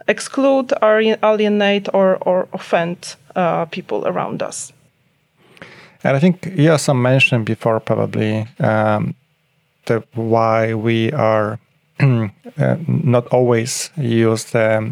exclude, 0.07 0.73
or 0.83 1.01
alienate, 1.23 1.89
or, 1.95 2.17
or 2.17 2.47
offend 2.53 3.17
uh, 3.35 3.65
people 3.67 4.07
around 4.07 4.43
us. 4.43 4.73
And 6.05 6.17
I 6.17 6.21
think 6.21 6.47
you 6.57 6.71
also 6.71 6.95
mentioned 6.95 7.47
before, 7.47 7.81
probably, 7.81 8.47
um, 8.59 9.15
the 9.87 10.03
why 10.15 10.75
we 10.75 11.13
are 11.13 11.59
uh, 12.01 12.77
not 12.87 13.27
always 13.29 13.91
use 13.97 14.55
uh, 14.55 14.91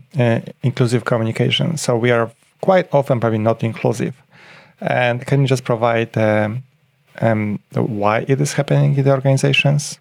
inclusive 0.63 1.05
communication. 1.05 1.77
So 1.77 1.97
we 1.97 2.11
are 2.11 2.31
quite 2.61 2.89
often 2.93 3.21
probably 3.21 3.39
not 3.39 3.63
inclusive. 3.63 4.15
And 4.81 5.27
can 5.27 5.41
you 5.41 5.47
just 5.47 5.65
provide 5.65 6.17
um, 6.17 6.63
um, 7.21 7.59
why 7.75 8.25
it 8.29 8.41
is 8.41 8.53
happening 8.53 8.97
in 8.97 9.05
the 9.05 9.11
organizations? 9.11 9.99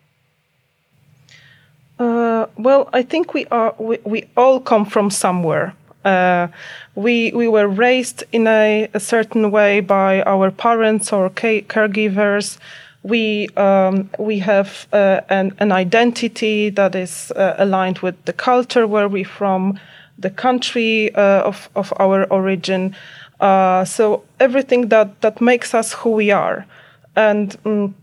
Uh, 2.00 2.46
well, 2.58 2.90
I 2.94 3.02
think 3.02 3.34
we 3.34 3.46
are 3.48 3.74
we, 3.80 3.98
we 4.04 4.26
all 4.38 4.60
come 4.60 4.86
from 4.86 5.10
somewhere. 5.10 5.74
Uh, 6.06 6.48
we 6.96 7.32
we 7.32 7.48
were 7.48 7.68
raised 7.68 8.24
in 8.32 8.48
a, 8.48 8.88
a, 8.94 9.00
certain 9.00 9.52
way 9.52 9.82
by 9.82 10.22
our 10.22 10.52
parents 10.52 11.12
or 11.12 11.30
caregivers. 11.30 12.60
We 13.02 13.50
um, 13.58 14.10
we 14.20 14.40
have 14.40 14.88
uh, 14.94 15.22
an, 15.30 15.54
an 15.60 15.72
identity 15.72 16.70
that 16.70 16.96
is 16.96 17.32
uh, 17.32 17.56
aligned 17.58 18.00
with 18.00 18.16
the 18.26 18.34
culture 18.34 18.86
where 18.86 19.10
we're 19.10 19.26
from, 19.26 19.80
the 20.20 20.30
country 20.30 21.14
uh, 21.16 21.42
of 21.42 21.70
of 21.76 21.92
our 22.00 22.26
origin. 22.26 22.96
Uh, 23.40 23.86
so 23.86 24.24
everything 24.40 24.90
that 24.90 25.22
that 25.22 25.42
makes 25.42 25.74
us 25.74 25.94
who 25.94 26.12
we 26.12 26.32
are 26.32 26.66
and 27.18 27.58
um, 27.66 27.96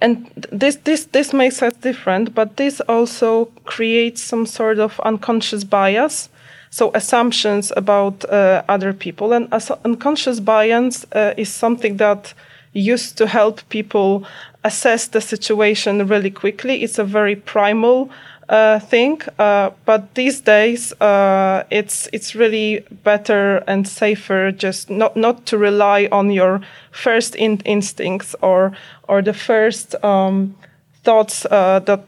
and 0.00 0.30
this 0.50 0.76
this 0.84 1.06
this 1.06 1.32
makes 1.32 1.62
us 1.62 1.74
different 1.74 2.34
but 2.34 2.56
this 2.56 2.80
also 2.88 3.46
creates 3.64 4.22
some 4.22 4.46
sort 4.46 4.78
of 4.78 5.00
unconscious 5.00 5.64
bias. 5.64 6.30
So 6.70 6.90
assumptions 6.92 7.72
about 7.76 8.24
uh, 8.24 8.64
other 8.68 8.92
people. 8.92 9.32
And 9.32 9.46
unconscious 9.84 10.40
bias 10.40 11.06
uh, 11.12 11.32
is 11.36 11.48
something 11.48 11.98
that 11.98 12.34
used 12.72 13.16
to 13.18 13.28
help 13.28 13.60
people 13.68 14.26
assess 14.64 15.06
the 15.06 15.20
situation 15.20 16.04
really 16.08 16.32
quickly. 16.32 16.82
It's 16.82 16.98
a 16.98 17.04
very 17.04 17.36
primal 17.36 18.10
uh, 18.48 18.78
thing. 18.78 19.20
Uh, 19.38 19.70
but 19.84 20.14
these 20.14 20.40
days, 20.40 20.92
uh, 21.00 21.64
it's 21.70 22.08
it's 22.12 22.34
really 22.34 22.84
better 23.02 23.62
and 23.66 23.88
safer 23.88 24.52
just 24.52 24.90
not 24.90 25.16
not 25.16 25.46
to 25.46 25.58
rely 25.58 26.08
on 26.12 26.30
your 26.30 26.60
first 26.90 27.34
in- 27.34 27.62
instincts 27.64 28.34
or 28.40 28.72
or 29.08 29.22
the 29.22 29.32
first 29.32 29.94
um, 30.04 30.54
thoughts 31.02 31.46
uh, 31.46 31.80
that 31.80 32.00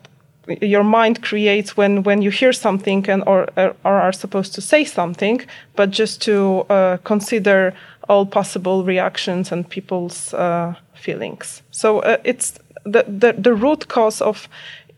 your 0.61 0.85
mind 0.85 1.23
creates 1.23 1.77
when 1.77 2.03
when 2.03 2.23
you 2.23 2.31
hear 2.31 2.53
something 2.53 3.09
and 3.09 3.23
or 3.27 3.49
or 3.85 4.01
are 4.01 4.13
supposed 4.13 4.55
to 4.55 4.61
say 4.61 4.85
something, 4.85 5.41
but 5.75 5.91
just 5.91 6.23
to 6.23 6.67
uh, 6.71 6.97
consider 7.05 7.73
all 8.09 8.27
possible 8.27 8.85
reactions 8.85 9.53
and 9.53 9.69
people's 9.69 10.33
uh, 10.35 10.75
feelings. 10.95 11.63
So 11.71 12.01
it's 12.25 12.55
the, 12.85 13.05
the 13.09 13.33
the 13.33 13.55
root 13.55 13.89
cause 13.89 14.21
of 14.21 14.49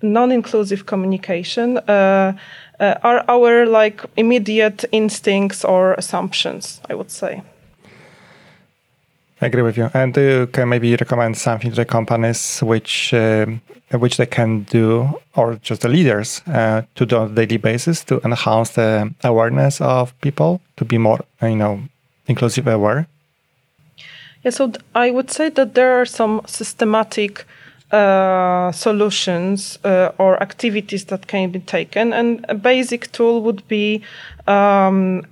non-inclusive 0.02 0.86
communication 0.86 1.78
uh, 1.78 2.32
uh, 2.80 2.94
are 3.02 3.24
our 3.28 3.66
like 3.66 4.04
immediate 4.16 4.84
instincts 4.92 5.64
or 5.64 5.94
assumptions 5.94 6.80
i 6.90 6.94
would 6.94 7.10
say 7.10 7.42
I 9.40 9.46
agree 9.46 9.62
with 9.62 9.76
you. 9.76 9.88
And 9.94 10.16
you 10.16 10.48
can 10.48 10.68
maybe 10.68 10.96
recommend 10.96 11.36
something 11.36 11.70
to 11.70 11.76
the 11.76 11.84
companies 11.84 12.60
which 12.60 13.14
uh, 13.14 13.46
which 13.92 14.16
they 14.16 14.26
can 14.26 14.64
do, 14.64 15.18
or 15.34 15.58
just 15.62 15.82
the 15.82 15.88
leaders, 15.88 16.42
uh, 16.46 16.82
to 16.94 17.06
do 17.06 17.16
on 17.16 17.30
a 17.30 17.34
daily 17.34 17.56
basis 17.56 18.04
to 18.04 18.20
enhance 18.24 18.70
the 18.70 19.14
awareness 19.24 19.80
of 19.80 20.12
people 20.20 20.60
to 20.76 20.84
be 20.84 20.98
more, 20.98 21.20
you 21.40 21.56
know, 21.56 21.80
inclusive 22.26 22.66
aware. 22.66 23.06
Yeah, 24.44 24.50
so 24.50 24.72
I 24.94 25.10
would 25.10 25.30
say 25.30 25.48
that 25.50 25.74
there 25.74 26.00
are 26.00 26.06
some 26.06 26.42
systematic 26.46 27.46
uh, 27.90 28.72
solutions 28.72 29.78
uh, 29.84 30.12
or 30.18 30.42
activities 30.42 31.04
that 31.06 31.26
can 31.26 31.50
be 31.50 31.60
taken. 31.60 32.12
And 32.12 32.44
a 32.48 32.54
basic 32.54 33.10
tool 33.12 33.42
would 33.42 33.66
be 33.68 34.02
um, 34.46 35.24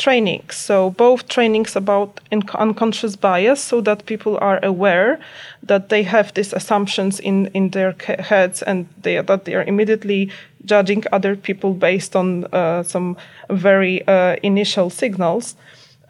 training. 0.00 0.42
So 0.50 0.90
both 0.90 1.28
trainings 1.28 1.76
about 1.76 2.20
unconscious 2.32 3.16
bias, 3.16 3.60
so 3.60 3.80
that 3.82 4.06
people 4.06 4.38
are 4.38 4.58
aware 4.62 5.20
that 5.62 5.88
they 5.90 6.02
have 6.02 6.32
these 6.34 6.52
assumptions 6.52 7.20
in 7.20 7.46
in 7.54 7.70
their 7.70 7.94
heads 8.18 8.62
and 8.62 8.86
they, 9.02 9.22
that 9.22 9.44
they 9.44 9.54
are 9.54 9.64
immediately 9.68 10.30
judging 10.64 11.04
other 11.12 11.36
people 11.36 11.74
based 11.74 12.16
on 12.16 12.44
uh, 12.52 12.82
some 12.82 13.16
very 13.50 14.02
uh, 14.08 14.36
initial 14.42 14.90
signals. 14.90 15.54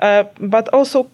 Uh, 0.03 0.25
but 0.39 0.69
also 0.73 1.07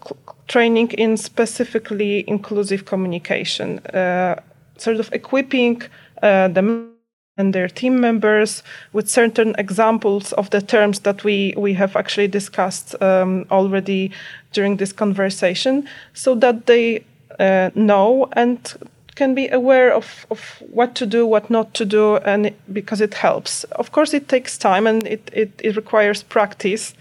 training 0.46 0.92
in 0.92 1.16
specifically 1.16 2.24
inclusive 2.28 2.84
communication 2.84 3.80
uh, 3.86 4.36
sort 4.76 5.00
of 5.00 5.12
equipping 5.12 5.82
uh, 6.22 6.48
them 6.48 6.92
and 7.38 7.54
their 7.54 7.68
team 7.68 8.00
members 8.00 8.62
with 8.92 9.10
certain 9.10 9.54
examples 9.58 10.32
of 10.34 10.48
the 10.50 10.60
terms 10.62 11.00
that 11.00 11.22
we, 11.22 11.52
we 11.56 11.74
have 11.74 11.94
actually 11.94 12.28
discussed 12.28 13.00
um, 13.02 13.44
already 13.50 14.10
during 14.52 14.78
this 14.78 14.92
conversation 14.92 15.86
so 16.14 16.34
that 16.34 16.66
they 16.66 17.04
uh, 17.38 17.70
know 17.74 18.28
and 18.32 18.74
can 19.16 19.34
be 19.34 19.48
aware 19.48 19.92
of, 19.92 20.26
of 20.30 20.62
what 20.70 20.94
to 20.94 21.06
do, 21.06 21.26
what 21.26 21.50
not 21.50 21.74
to 21.74 21.84
do, 21.84 22.16
and 22.18 22.46
it, 22.46 22.72
because 22.72 23.00
it 23.00 23.14
helps. 23.14 23.64
Of 23.64 23.92
course, 23.92 24.14
it 24.14 24.28
takes 24.28 24.58
time 24.58 24.86
and 24.86 25.06
it, 25.06 25.30
it, 25.32 25.60
it 25.62 25.76
requires 25.76 26.22
practice 26.22 26.94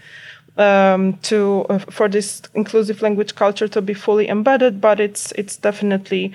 um, 0.56 1.14
to 1.22 1.66
uh, 1.68 1.78
for 1.78 2.08
this 2.08 2.42
inclusive 2.54 3.02
language 3.02 3.34
culture 3.34 3.68
to 3.68 3.82
be 3.82 3.94
fully 3.94 4.28
embedded, 4.28 4.80
but 4.80 5.00
it's 5.00 5.32
it's 5.32 5.56
definitely 5.56 6.32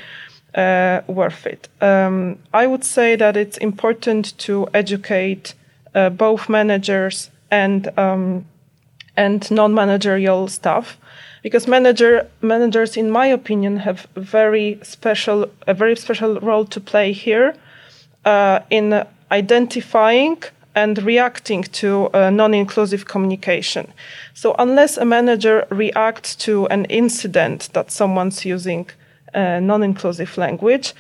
uh, 0.56 1.02
worth 1.08 1.46
it. 1.46 1.70
Um, 1.82 2.38
I 2.54 2.68
would 2.68 2.84
say 2.84 3.16
that 3.16 3.38
it's 3.38 3.58
important 3.58 4.38
to 4.40 4.68
educate 4.74 5.54
uh, 5.96 6.10
both 6.10 6.50
managers 6.50 7.30
and 7.50 7.88
um, 7.98 8.46
and 9.18 9.50
non-managerial 9.52 10.48
staff 10.48 10.98
because 11.44 11.68
manager 11.68 12.28
managers 12.42 12.96
in 12.98 13.12
my 13.12 13.28
opinion 13.28 13.78
have 13.78 14.08
very 14.16 14.80
special 14.84 15.50
a 15.68 15.74
very 15.74 15.96
special 15.96 16.40
role 16.40 16.66
to 16.66 16.80
play 16.80 17.12
here 17.12 17.54
uh, 18.26 18.60
in 18.70 19.06
identifying 19.32 20.38
and 20.74 21.04
reacting 21.04 21.64
to 21.64 22.10
uh, 22.14 22.30
non-inclusive 22.30 23.06
communication 23.06 23.92
so 24.34 24.56
unless 24.60 24.98
a 24.98 25.06
manager 25.06 25.68
reacts 25.70 26.36
to 26.36 26.68
an 26.68 26.86
incident 26.86 27.70
that 27.74 27.92
someone's 27.92 28.46
using 28.46 28.90
uh, 29.34 29.60
non-inclusive 29.60 30.38
language 30.38 30.94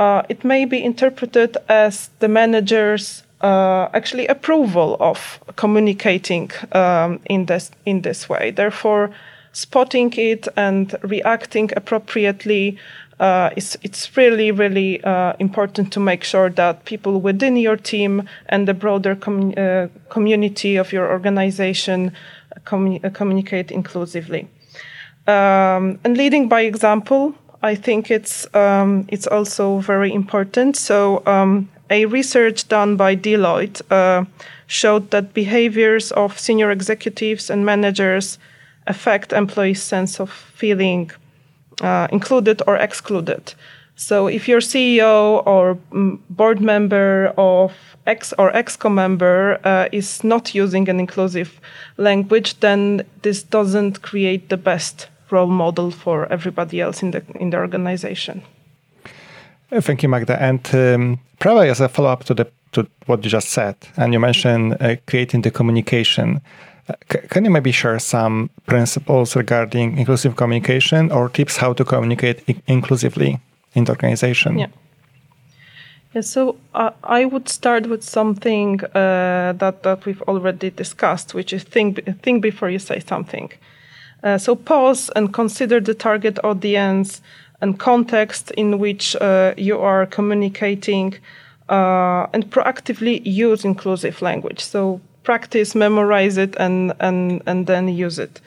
uh, 0.00 0.22
it 0.30 0.44
may 0.44 0.64
be 0.64 0.82
interpreted 0.82 1.58
as 1.68 2.08
the 2.20 2.28
manager's 2.28 3.22
uh, 3.42 3.88
actually 3.92 4.26
approval 4.28 4.96
of 4.98 5.40
communicating 5.56 6.50
um, 6.72 7.20
in 7.26 7.46
this 7.46 7.70
in 7.84 8.00
this 8.02 8.28
way. 8.28 8.50
Therefore, 8.50 9.10
spotting 9.52 10.12
it 10.16 10.48
and 10.56 10.94
reacting 11.02 11.70
appropriately 11.76 12.78
uh, 13.18 13.50
is 13.56 13.78
it's 13.82 14.16
really 14.16 14.50
really 14.50 15.04
uh, 15.04 15.34
important 15.38 15.92
to 15.92 16.00
make 16.00 16.24
sure 16.24 16.48
that 16.48 16.84
people 16.86 17.20
within 17.20 17.56
your 17.56 17.76
team 17.76 18.28
and 18.48 18.66
the 18.66 18.74
broader 18.74 19.14
com- 19.14 19.52
uh, 19.56 19.88
community 20.08 20.76
of 20.76 20.92
your 20.92 21.10
organization 21.10 22.12
uh, 22.56 23.10
communicate 23.12 23.70
inclusively. 23.70 24.48
Um, 25.26 25.98
and 26.02 26.16
leading 26.16 26.48
by 26.48 26.62
example, 26.62 27.34
I 27.62 27.74
think 27.74 28.10
it's 28.10 28.46
um, 28.54 29.04
it's 29.08 29.26
also 29.26 29.78
very 29.80 30.12
important. 30.12 30.76
So 30.76 31.22
um, 31.26 31.68
a 31.90 32.06
research 32.06 32.68
done 32.68 32.96
by 32.96 33.16
Deloitte 33.16 33.82
uh, 33.90 34.24
showed 34.66 35.10
that 35.10 35.34
behaviors 35.34 36.12
of 36.12 36.38
senior 36.38 36.70
executives 36.70 37.50
and 37.50 37.66
managers 37.66 38.38
affect 38.86 39.32
employees' 39.32 39.82
sense 39.82 40.20
of 40.20 40.30
feeling 40.30 41.10
uh, 41.82 42.08
included 42.10 42.62
or 42.66 42.76
excluded. 42.76 43.54
So 43.94 44.28
if 44.28 44.48
your 44.48 44.60
CEO 44.60 45.46
or 45.46 45.76
mm, 45.92 46.18
board 46.30 46.60
member 46.62 47.34
of 47.36 47.72
X 48.06 48.32
or 48.38 48.50
EXCO 48.52 48.90
member 48.90 49.60
uh, 49.62 49.88
is 49.92 50.24
not 50.24 50.54
using 50.54 50.88
an 50.88 50.98
inclusive 50.98 51.60
language, 51.98 52.58
then 52.60 53.02
this 53.20 53.42
doesn't 53.42 54.00
create 54.00 54.48
the 54.48 54.56
best 54.56 55.08
role 55.32 55.46
model 55.46 55.90
for 55.90 56.26
everybody 56.32 56.80
else 56.80 57.02
in 57.02 57.10
the 57.10 57.22
in 57.40 57.50
the 57.50 57.58
organization. 57.58 58.42
Thank 59.80 60.02
you, 60.02 60.08
Magda. 60.08 60.42
And 60.42 60.74
um, 60.74 61.18
probably 61.38 61.70
as 61.70 61.80
a 61.80 61.88
follow 61.88 62.10
up 62.10 62.24
to 62.24 62.34
the 62.34 62.46
to 62.72 62.86
what 63.06 63.24
you 63.24 63.30
just 63.30 63.48
said, 63.48 63.76
and 63.96 64.12
you 64.12 64.20
mentioned 64.20 64.76
uh, 64.80 64.96
creating 65.06 65.42
the 65.42 65.50
communication. 65.50 66.40
Uh, 66.88 66.94
c- 67.12 67.28
can 67.28 67.44
you 67.44 67.50
maybe 67.50 67.72
share 67.72 67.98
some 67.98 68.48
principles 68.66 69.36
regarding 69.36 69.98
inclusive 69.98 70.34
communication 70.36 71.10
or 71.12 71.28
tips 71.28 71.56
how 71.56 71.72
to 71.72 71.84
communicate 71.84 72.42
I- 72.48 72.62
inclusively 72.66 73.38
in 73.74 73.84
the 73.84 73.92
organization? 73.92 74.58
Yeah. 74.58 74.68
Yeah, 76.14 76.22
so 76.22 76.56
uh, 76.74 76.90
I 77.04 77.24
would 77.24 77.48
start 77.48 77.86
with 77.86 78.02
something 78.02 78.80
uh, 78.84 79.52
that 79.58 79.82
that 79.82 80.04
we've 80.06 80.22
already 80.22 80.70
discussed, 80.70 81.34
which 81.34 81.52
is 81.52 81.62
think 81.62 82.00
think 82.22 82.42
before 82.42 82.70
you 82.70 82.80
say 82.80 83.00
something. 83.00 83.52
Uh, 84.22 84.38
so 84.38 84.54
pause 84.54 85.10
and 85.16 85.32
consider 85.32 85.80
the 85.80 85.94
target 85.94 86.38
audience 86.44 87.22
and 87.60 87.78
context 87.78 88.50
in 88.52 88.78
which 88.78 89.16
uh, 89.16 89.54
you 89.56 89.78
are 89.78 90.06
communicating 90.06 91.14
uh, 91.68 92.26
and 92.32 92.50
proactively 92.50 93.22
use 93.24 93.64
inclusive 93.64 94.20
language. 94.22 94.60
So 94.60 95.00
practice, 95.22 95.74
memorize 95.74 96.36
it, 96.36 96.56
and 96.56 96.92
and 97.00 97.42
and 97.46 97.66
then 97.66 97.88
use 97.88 98.18
it. 98.18 98.40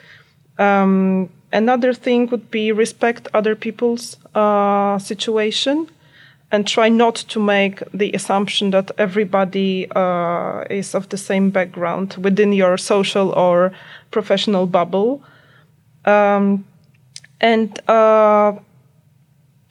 Um, 0.58 1.28
another 1.52 1.94
thing 1.94 2.28
would 2.30 2.50
be 2.50 2.72
respect 2.72 3.28
other 3.34 3.54
people's 3.54 4.16
uh, 4.34 4.98
situation 4.98 5.88
and 6.52 6.66
try 6.66 6.88
not 6.88 7.16
to 7.16 7.40
make 7.40 7.82
the 7.92 8.12
assumption 8.12 8.70
that 8.70 8.90
everybody 8.98 9.88
uh, 9.96 10.64
is 10.70 10.94
of 10.94 11.08
the 11.08 11.16
same 11.16 11.50
background 11.50 12.16
within 12.18 12.52
your 12.52 12.76
social 12.76 13.30
or 13.30 13.72
professional 14.10 14.66
bubble. 14.66 15.22
Um, 16.04 16.64
and 17.40 17.78
uh, 17.88 18.54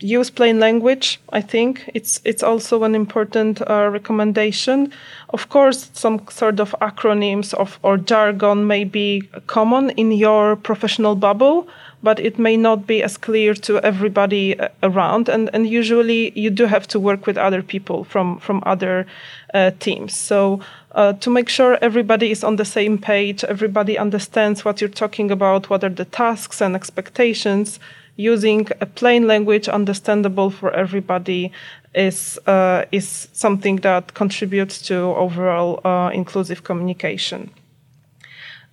use 0.03 0.29
plain 0.29 0.59
language. 0.59 1.19
I 1.31 1.41
think 1.41 1.89
it's 1.93 2.21
it's 2.25 2.43
also 2.43 2.83
an 2.83 2.95
important 2.95 3.61
uh, 3.61 3.89
recommendation. 3.91 4.91
Of 5.29 5.49
course, 5.49 5.89
some 5.93 6.21
sort 6.29 6.59
of 6.59 6.75
acronyms 6.81 7.53
of 7.53 7.79
or 7.81 7.97
jargon 7.97 8.67
may 8.67 8.83
be 8.83 9.29
common 9.47 9.89
in 9.91 10.11
your 10.11 10.55
professional 10.55 11.15
bubble, 11.15 11.67
but 12.03 12.19
it 12.19 12.37
may 12.37 12.57
not 12.57 12.85
be 12.85 13.01
as 13.01 13.17
clear 13.17 13.53
to 13.53 13.79
everybody 13.79 14.59
uh, 14.59 14.67
around. 14.81 15.29
And 15.29 15.49
and 15.53 15.67
usually 15.67 16.31
you 16.35 16.49
do 16.49 16.65
have 16.65 16.87
to 16.87 16.99
work 16.99 17.25
with 17.25 17.37
other 17.37 17.63
people 17.63 18.03
from 18.03 18.39
from 18.39 18.61
other 18.65 19.05
uh, 19.53 19.71
teams. 19.79 20.15
So. 20.15 20.59
Uh, 20.95 21.11
to 21.13 21.31
make 21.31 21.49
sure 21.49 21.79
everybody 21.81 22.29
is 22.29 22.43
on 22.43 22.55
the 22.57 22.65
same 22.65 22.99
page, 22.99 23.43
everybody 23.45 23.97
understands 23.97 24.63
what 24.63 24.79
you're 24.79 24.87
talking 24.87 25.31
about, 25.31 25.67
what 25.67 25.83
are 25.83 25.89
the 25.89 26.05
tasks 26.05 26.61
and 26.61 26.75
expectations, 26.75 27.79
using 28.15 28.67
a 28.82 28.86
plain 28.86 29.28
language 29.28 29.67
understandable 29.67 30.49
for 30.49 30.71
everybody 30.71 31.52
is 31.95 32.39
uh, 32.47 32.86
is 32.91 33.28
something 33.34 33.82
that 33.82 34.13
contributes 34.13 34.82
to 34.88 34.95
overall 35.15 35.80
uh, 35.86 36.10
inclusive 36.13 36.63
communication. 36.63 37.49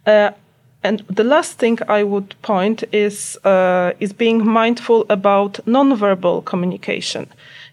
Uh, 0.06 0.30
and 0.82 1.04
the 1.10 1.24
last 1.24 1.58
thing 1.58 1.78
I 1.88 2.02
would 2.02 2.34
point 2.42 2.84
is 2.92 3.38
uh, 3.44 3.92
is 4.00 4.12
being 4.12 4.46
mindful 4.46 5.04
about 5.08 5.60
nonverbal 5.66 6.44
communication. 6.44 7.26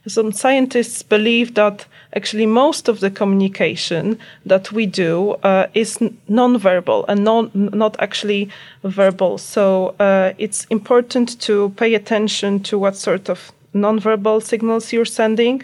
Some 0.08 0.32
scientists 0.32 1.04
believe 1.04 1.54
that 1.56 1.86
actually 2.16 2.46
most 2.46 2.88
of 2.88 3.00
the 3.00 3.12
communication 3.12 4.18
that 4.46 4.72
we 4.72 4.86
do 4.86 5.32
uh, 5.44 5.68
is 5.74 5.98
nonverbal 6.30 7.06
and 7.08 7.24
non, 7.24 7.52
not 7.54 7.96
actually 8.00 8.50
verbal. 8.84 9.38
So 9.38 9.96
uh, 10.00 10.34
it's 10.38 10.66
important 10.70 11.40
to 11.42 11.70
pay 11.78 11.94
attention 11.96 12.62
to 12.64 12.80
what 12.80 12.96
sort 12.96 13.30
of 13.30 13.52
nonverbal 13.74 14.42
signals 14.42 14.94
you're 14.94 15.06
sending 15.06 15.64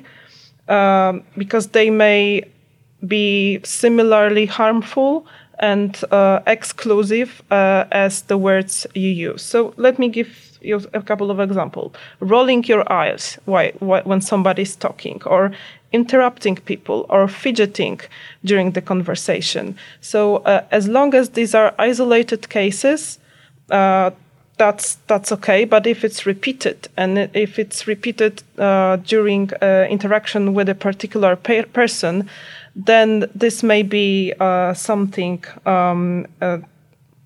um, 0.67 1.23
because 1.37 1.67
they 1.67 1.89
may 1.89 2.43
be 3.07 3.59
similarly 3.63 4.45
harmful 4.45 5.25
and 5.59 6.03
uh, 6.11 6.39
exclusive 6.47 7.41
uh, 7.51 7.85
as 7.91 8.23
the 8.23 8.37
words 8.37 8.87
you 8.93 9.09
use. 9.09 9.41
So 9.41 9.73
let 9.77 9.99
me 9.99 10.09
give 10.09 10.57
you 10.61 10.81
a 10.93 11.01
couple 11.01 11.29
of 11.29 11.39
examples. 11.39 11.93
Rolling 12.19 12.63
your 12.65 12.91
eyes 12.91 13.37
when 13.45 14.21
somebody's 14.21 14.75
talking, 14.75 15.21
or 15.25 15.51
interrupting 15.91 16.55
people, 16.55 17.05
or 17.09 17.27
fidgeting 17.27 17.99
during 18.43 18.71
the 18.71 18.81
conversation. 18.81 19.75
So 20.01 20.37
uh, 20.37 20.63
as 20.71 20.87
long 20.87 21.13
as 21.13 21.29
these 21.29 21.53
are 21.53 21.73
isolated 21.77 22.49
cases, 22.49 23.19
uh, 23.69 24.11
that's 24.57 24.95
that's 25.07 25.31
okay. 25.31 25.65
But 25.65 25.87
if 25.87 26.03
it's 26.03 26.25
repeated, 26.25 26.87
and 26.95 27.17
if 27.33 27.59
it's 27.59 27.87
repeated 27.87 28.43
uh, 28.57 28.97
during 28.97 29.51
uh, 29.61 29.87
interaction 29.89 30.53
with 30.53 30.69
a 30.69 30.75
particular 30.75 31.35
pe- 31.35 31.65
person, 31.65 32.29
then 32.75 33.29
this 33.35 33.63
may 33.63 33.83
be 33.83 34.33
uh, 34.39 34.73
something 34.73 35.43
um, 35.65 36.25
uh, 36.41 36.57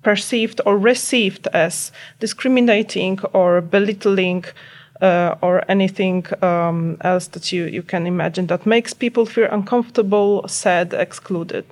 perceived 0.04 0.62
or 0.66 0.78
received 0.78 1.48
as 1.54 1.92
discriminating 2.20 3.20
or 3.34 3.62
belittling 3.62 4.46
uh, 5.02 5.36
or 5.42 5.64
anything 5.70 6.26
um, 6.44 6.98
else 7.02 7.28
that 7.28 7.52
you, 7.52 7.66
you 7.66 7.84
can 7.84 8.08
imagine 8.08 8.48
that 8.48 8.66
makes 8.66 8.94
people 8.94 9.26
feel 9.26 9.48
uncomfortable, 9.52 10.48
sad, 10.48 10.94
excluded. 10.94 11.66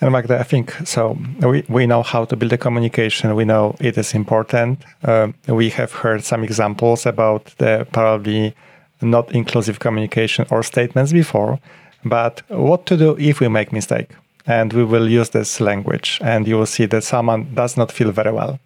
And 0.00 0.10
Magda, 0.10 0.40
I 0.40 0.42
think 0.42 0.72
so. 0.84 1.16
We, 1.40 1.64
we 1.68 1.86
know 1.86 2.02
how 2.02 2.24
to 2.24 2.36
build 2.36 2.52
a 2.52 2.58
communication. 2.58 3.34
We 3.36 3.44
know 3.44 3.76
it 3.78 3.96
is 3.96 4.14
important. 4.14 4.82
Uh, 5.04 5.28
we 5.46 5.70
have 5.70 5.92
heard 5.92 6.24
some 6.24 6.42
examples 6.42 7.06
about 7.06 7.54
the 7.58 7.86
probably 7.92 8.54
not 9.00 9.32
inclusive 9.32 9.78
communication 9.78 10.46
or 10.50 10.62
statements 10.64 11.12
before. 11.12 11.60
But 12.04 12.42
what 12.48 12.86
to 12.86 12.96
do 12.96 13.16
if 13.18 13.40
we 13.40 13.48
make 13.48 13.72
mistake? 13.72 14.08
And 14.46 14.72
we 14.72 14.84
will 14.84 15.08
use 15.08 15.30
this 15.30 15.60
language, 15.60 16.18
and 16.20 16.48
you 16.48 16.56
will 16.58 16.66
see 16.66 16.86
that 16.86 17.04
someone 17.04 17.54
does 17.54 17.76
not 17.76 17.92
feel 17.92 18.10
very 18.10 18.32
well. 18.32 18.58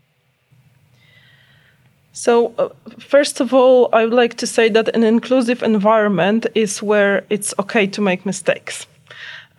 So, 2.12 2.54
uh, 2.56 2.70
first 2.98 3.40
of 3.40 3.52
all, 3.52 3.90
I 3.92 4.04
would 4.04 4.14
like 4.14 4.36
to 4.36 4.46
say 4.46 4.70
that 4.70 4.88
an 4.96 5.04
inclusive 5.04 5.62
environment 5.62 6.46
is 6.54 6.82
where 6.82 7.24
it's 7.28 7.52
okay 7.58 7.86
to 7.88 8.00
make 8.00 8.24
mistakes. 8.24 8.86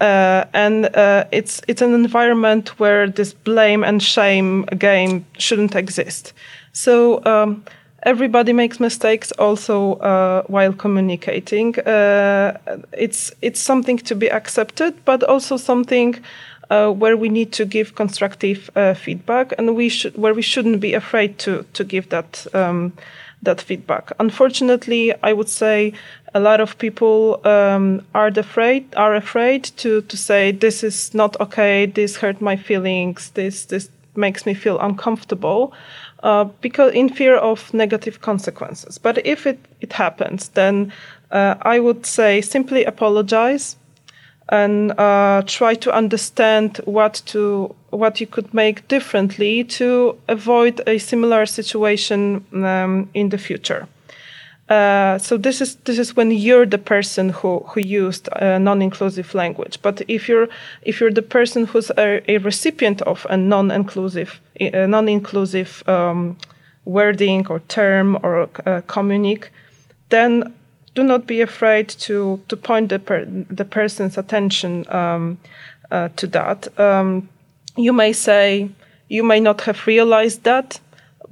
Uh, 0.01 0.45
and 0.53 0.85
uh, 0.95 1.25
it's 1.31 1.61
it's 1.67 1.81
an 1.81 1.93
environment 1.93 2.79
where 2.79 3.07
this 3.07 3.33
blame 3.33 3.83
and 3.83 4.01
shame 4.01 4.63
game 4.77 5.25
shouldn't 5.37 5.75
exist. 5.75 6.33
So 6.71 7.23
um, 7.25 7.63
everybody 8.03 8.53
makes 8.53 8.79
mistakes 8.79 9.31
also 9.33 9.93
uh, 9.95 10.43
while 10.47 10.73
communicating. 10.73 11.79
Uh, 11.79 12.57
it's 12.91 13.31
it's 13.41 13.59
something 13.59 13.97
to 13.97 14.15
be 14.15 14.31
accepted, 14.31 14.93
but 15.05 15.23
also 15.23 15.57
something 15.57 16.15
uh, 16.69 16.91
where 16.91 17.17
we 17.17 17.29
need 17.29 17.51
to 17.53 17.65
give 17.65 17.95
constructive 17.95 18.69
uh, 18.75 18.93
feedback, 18.93 19.53
and 19.57 19.75
we 19.75 19.89
should 19.89 20.17
where 20.17 20.33
we 20.33 20.41
shouldn't 20.41 20.79
be 20.79 20.93
afraid 20.93 21.37
to 21.39 21.65
to 21.73 21.83
give 21.83 22.09
that 22.09 22.47
um, 22.53 22.93
that 23.43 23.61
feedback. 23.61 24.11
Unfortunately, 24.19 25.13
I 25.23 25.33
would 25.33 25.49
say 25.49 25.93
a 26.33 26.39
lot 26.39 26.59
of 26.59 26.77
people 26.77 27.39
um, 27.45 28.01
are 28.13 28.27
afraid 28.27 28.83
are 28.95 29.15
afraid 29.15 29.63
to 29.77 30.01
to 30.01 30.17
say 30.17 30.51
this 30.51 30.83
is 30.83 31.13
not 31.13 31.39
okay. 31.39 31.85
This 31.85 32.17
hurt 32.17 32.41
my 32.41 32.57
feelings. 32.57 33.31
This 33.31 33.65
this 33.65 33.89
makes 34.15 34.45
me 34.45 34.53
feel 34.53 34.79
uncomfortable. 34.79 35.73
Uh, 36.23 36.45
because 36.61 36.91
in 36.93 37.09
fear 37.09 37.37
of 37.37 37.71
negative 37.73 38.21
consequences. 38.21 38.97
But 38.97 39.23
if 39.23 39.45
it, 39.45 39.59
it 39.81 39.93
happens, 39.93 40.49
then 40.49 40.91
uh, 41.29 41.55
I 41.61 41.79
would 41.79 42.07
say 42.07 42.41
simply 42.41 42.85
apologize 42.85 43.75
and 44.49 44.97
uh, 44.99 45.43
try 45.45 45.75
to 45.75 45.93
understand 45.93 46.77
what 46.85 47.21
to 47.27 47.75
what 47.89 48.19
you 48.19 48.27
could 48.27 48.53
make 48.53 48.87
differently 48.87 49.63
to 49.63 50.17
avoid 50.27 50.81
a 50.87 50.97
similar 50.97 51.45
situation 51.45 52.45
um, 52.53 53.09
in 53.13 53.29
the 53.29 53.37
future. 53.37 53.87
Uh, 54.69 55.17
so 55.17 55.37
this 55.37 55.61
is 55.61 55.75
this 55.85 55.97
is 55.97 56.15
when 56.17 56.29
you're 56.29 56.65
the 56.65 56.77
person 56.77 57.29
who 57.29 57.59
who 57.67 57.79
used 57.79 58.27
non-inclusive 58.41 59.33
language. 59.33 59.81
But 59.81 60.01
if 60.09 60.27
you're 60.27 60.49
if 60.81 60.99
you're 60.99 61.13
the 61.13 61.21
person 61.21 61.65
who's 61.65 61.89
a, 61.91 62.21
a 62.29 62.37
recipient 62.39 63.01
of 63.03 63.25
a 63.29 63.37
non-inclusive 63.37 64.41
a 64.59 64.87
non-inclusive 64.87 65.83
um, 65.87 66.35
wording 66.83 67.47
or 67.47 67.59
term 67.67 68.17
or 68.23 68.49
uh, 68.65 68.81
communique, 68.87 69.49
then 70.09 70.53
do 70.95 71.03
not 71.03 71.27
be 71.27 71.41
afraid 71.41 71.87
to 71.87 72.39
to 72.47 72.57
point 72.57 72.89
the 72.89 72.99
per, 72.99 73.25
the 73.25 73.65
person's 73.65 74.17
attention 74.17 74.85
um, 74.89 75.37
uh, 75.91 76.09
to 76.15 76.27
that. 76.27 76.67
Um, 76.79 77.29
you 77.77 77.93
may 77.93 78.13
say 78.13 78.69
you 79.07 79.23
may 79.23 79.39
not 79.39 79.61
have 79.61 79.87
realized 79.87 80.43
that, 80.43 80.81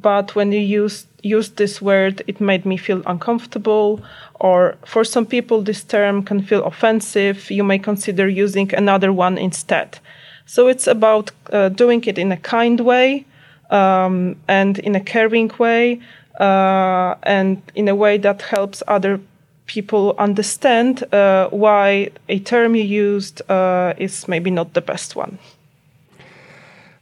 but 0.02 0.36
when 0.36 0.52
you 0.52 0.60
use 0.60 1.08
use 1.26 1.50
this 1.50 1.82
word, 1.82 2.22
it 2.28 2.40
made 2.40 2.66
me 2.66 2.78
feel 2.78 3.02
uncomfortable. 3.06 4.00
Or 4.36 4.76
for 4.86 5.04
some 5.04 5.26
people, 5.26 5.62
this 5.62 5.84
term 5.84 6.24
can 6.24 6.42
feel 6.44 6.64
offensive. 6.64 7.50
You 7.50 7.64
may 7.64 7.80
consider 7.80 8.28
using 8.28 8.74
another 8.74 9.12
one 9.12 9.38
instead. 9.38 10.00
So 10.46 10.68
it's 10.68 10.88
about 10.88 11.32
uh, 11.52 11.70
doing 11.70 12.04
it 12.06 12.18
in 12.18 12.32
a 12.32 12.38
kind 12.38 12.80
way 12.80 13.26
um, 13.72 14.36
and 14.48 14.78
in 14.80 14.96
a 14.96 15.00
caring 15.00 15.52
way 15.58 16.00
uh, 16.40 17.16
and 17.24 17.62
in 17.74 17.88
a 17.88 17.96
way 17.96 18.18
that 18.20 18.42
helps 18.44 18.84
other 18.88 19.20
people 19.66 20.14
understand 20.20 21.04
uh, 21.12 21.50
why 21.50 22.12
a 22.30 22.38
term 22.40 22.76
you 22.76 22.84
used 22.84 23.42
uh, 23.50 23.94
is 23.98 24.28
maybe 24.28 24.52
not 24.52 24.74
the 24.74 24.82
best 24.82 25.16
one. 25.16 25.40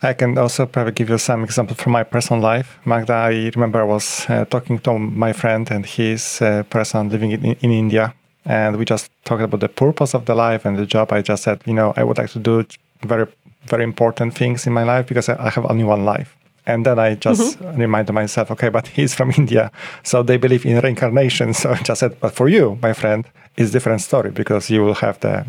I 0.04 0.14
can 0.14 0.38
also 0.38 0.66
probably 0.66 0.92
give 0.92 1.10
you 1.10 1.18
some 1.18 1.46
example 1.46 1.76
from 1.76 1.94
my 1.94 2.04
personal 2.04 2.42
life. 2.42 2.78
Magda, 2.84 3.14
I 3.14 3.52
remember 3.56 3.80
I 3.80 3.86
was 3.86 4.26
uh, 4.30 4.44
talking 4.46 4.80
to 4.80 5.00
my 5.00 5.32
friend 5.32 5.70
and 5.72 5.86
his 5.86 6.42
uh, 6.42 6.64
person 6.64 7.10
living 7.10 7.32
in, 7.32 7.46
in 7.46 7.72
India, 7.72 8.14
and 8.46 8.76
we 8.76 8.84
just 8.84 9.10
talked 9.24 9.42
about 9.42 9.62
the 9.62 9.70
purpose 9.70 10.14
of 10.14 10.26
the 10.26 10.36
life 10.36 10.66
and 10.66 10.78
the 10.78 10.86
job. 10.86 11.14
I 11.14 11.22
just 11.22 11.44
said, 11.44 11.62
you 11.66 11.74
know, 11.74 11.94
I 11.96 12.04
would 12.04 12.18
like 12.18 12.32
to 12.32 12.40
do 12.40 12.66
very, 13.02 13.28
very 13.66 13.86
important 13.86 14.36
things 14.36 14.68
in 14.68 14.74
my 14.74 14.84
life 14.84 15.08
because 15.08 15.30
I 15.30 15.50
have 15.50 15.66
only 15.66 15.86
one 15.86 16.04
life. 16.04 16.36
And 16.66 16.86
then 16.86 17.00
I 17.00 17.16
just 17.16 17.60
mm-hmm. 17.60 17.80
reminded 17.80 18.14
myself, 18.14 18.52
okay, 18.52 18.70
but 18.70 18.88
he's 18.98 19.14
from 19.14 19.32
India, 19.38 19.72
so 20.04 20.22
they 20.22 20.38
believe 20.38 20.66
in 20.66 20.80
reincarnation. 20.80 21.54
So 21.62 21.72
I 21.72 21.78
just 21.78 22.00
said, 22.02 22.20
but 22.20 22.34
for 22.34 22.50
you, 22.50 22.78
my 22.82 22.92
friend, 22.92 23.26
it's 23.56 23.72
different 23.72 24.02
story 24.02 24.32
because 24.32 24.70
you 24.70 24.84
will 24.84 24.96
have 24.96 25.20
the 25.22 25.46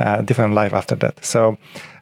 uh, 0.00 0.22
different 0.22 0.54
life 0.54 0.72
after 0.72 0.96
that. 0.96 1.24
So 1.24 1.56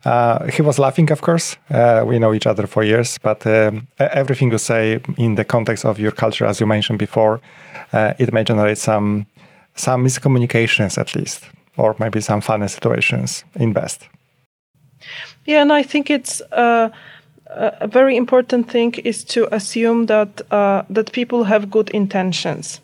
uh, 0.05 0.47
he 0.47 0.63
was 0.63 0.79
laughing, 0.79 1.11
of 1.11 1.21
course. 1.21 1.57
Uh, 1.71 2.05
we 2.07 2.19
know 2.19 2.33
each 2.33 2.47
other 2.47 2.67
for 2.67 2.83
years, 2.83 3.19
but 3.19 3.47
um, 3.47 3.89
everything 3.99 4.51
you 4.51 4.59
say 4.59 5.01
in 5.17 5.35
the 5.35 5.45
context 5.45 5.85
of 5.85 5.99
your 5.99 6.13
culture, 6.13 6.47
as 6.47 6.61
you 6.61 6.67
mentioned 6.67 6.99
before, 6.99 7.41
uh, 7.93 8.15
it 8.19 8.33
may 8.33 8.45
generate 8.45 8.79
some 8.79 9.27
some 9.75 10.05
miscommunications 10.05 10.99
at 10.99 11.15
least, 11.15 11.45
or 11.77 11.95
maybe 11.99 12.21
some 12.21 12.41
funny 12.41 12.69
situations 12.69 13.45
in 13.55 13.73
best. 13.73 14.09
Yeah, 15.47 15.63
and 15.63 15.73
I 15.73 15.85
think 15.85 16.11
it's 16.11 16.41
uh, 16.53 16.91
a 17.81 17.87
very 17.87 18.17
important 18.17 18.71
thing 18.71 18.95
is 19.05 19.25
to 19.25 19.55
assume 19.55 20.07
that 20.07 20.43
uh, 20.51 20.83
that 20.91 21.13
people 21.13 21.45
have 21.45 21.71
good 21.71 21.91
intentions 21.91 22.81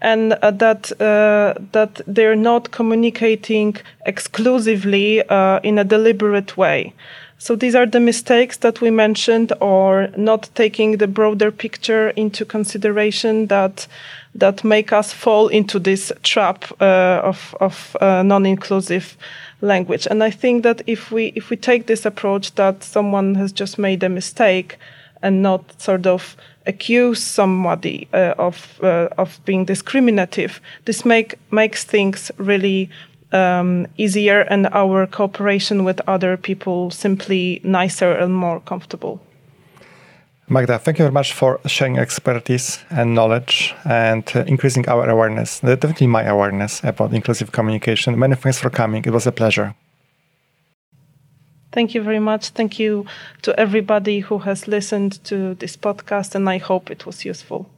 and 0.00 0.32
uh, 0.32 0.50
that 0.50 0.92
uh, 1.00 1.54
that 1.72 2.00
they're 2.06 2.36
not 2.36 2.70
communicating 2.70 3.76
exclusively 4.06 5.22
uh, 5.28 5.60
in 5.62 5.78
a 5.78 5.84
deliberate 5.84 6.56
way. 6.56 6.92
So 7.38 7.56
these 7.56 7.74
are 7.74 7.86
the 7.86 8.00
mistakes 8.00 8.58
that 8.58 8.82
we 8.82 8.90
mentioned, 8.90 9.52
or 9.60 10.08
not 10.16 10.50
taking 10.54 10.98
the 10.98 11.06
broader 11.06 11.50
picture 11.50 12.10
into 12.10 12.44
consideration 12.44 13.46
that 13.46 13.86
that 14.34 14.62
make 14.62 14.92
us 14.92 15.12
fall 15.12 15.48
into 15.48 15.78
this 15.78 16.12
trap 16.22 16.64
uh, 16.80 17.20
of 17.24 17.54
of 17.60 17.96
uh, 18.00 18.22
non-inclusive 18.22 19.16
language. 19.62 20.06
And 20.10 20.22
I 20.22 20.30
think 20.30 20.62
that 20.62 20.82
if 20.86 21.10
we 21.10 21.32
if 21.34 21.50
we 21.50 21.56
take 21.56 21.86
this 21.86 22.06
approach 22.06 22.54
that 22.54 22.84
someone 22.84 23.34
has 23.36 23.52
just 23.52 23.78
made 23.78 24.02
a 24.02 24.08
mistake 24.08 24.78
and 25.22 25.42
not 25.42 25.80
sort 25.80 26.06
of 26.06 26.36
accuse 26.66 27.22
somebody 27.22 28.08
uh, 28.12 28.34
of 28.38 28.80
uh, 28.82 29.08
of 29.18 29.40
being 29.44 29.66
discriminative, 29.66 30.60
this 30.84 31.04
make 31.04 31.34
makes 31.50 31.84
things 31.84 32.30
really 32.38 32.88
um, 33.32 33.86
easier 33.96 34.40
and 34.50 34.66
our 34.72 35.06
cooperation 35.06 35.84
with 35.84 36.00
other 36.06 36.36
people 36.36 36.90
simply 36.90 37.60
nicer 37.64 38.12
and 38.12 38.34
more 38.34 38.60
comfortable. 38.60 39.20
Magda, 40.48 40.80
thank 40.80 40.98
you 40.98 41.04
very 41.04 41.12
much 41.12 41.32
for 41.32 41.60
sharing 41.66 41.96
expertise 41.96 42.80
and 42.90 43.14
knowledge 43.14 43.72
and 43.84 44.24
uh, 44.34 44.40
increasing 44.48 44.88
our 44.88 45.08
awareness, 45.08 45.60
definitely 45.60 46.08
my 46.08 46.24
awareness 46.24 46.82
about 46.82 47.12
inclusive 47.14 47.52
communication. 47.52 48.18
Many 48.18 48.34
thanks 48.34 48.58
for 48.58 48.68
coming. 48.68 49.04
It 49.04 49.12
was 49.12 49.28
a 49.28 49.32
pleasure. 49.32 49.76
Thank 51.72 51.94
you 51.94 52.02
very 52.02 52.18
much. 52.20 52.50
Thank 52.50 52.78
you 52.78 53.06
to 53.42 53.58
everybody 53.58 54.20
who 54.20 54.38
has 54.38 54.68
listened 54.68 55.22
to 55.24 55.54
this 55.54 55.76
podcast, 55.76 56.34
and 56.34 56.48
I 56.48 56.58
hope 56.58 56.90
it 56.90 57.06
was 57.06 57.24
useful. 57.24 57.68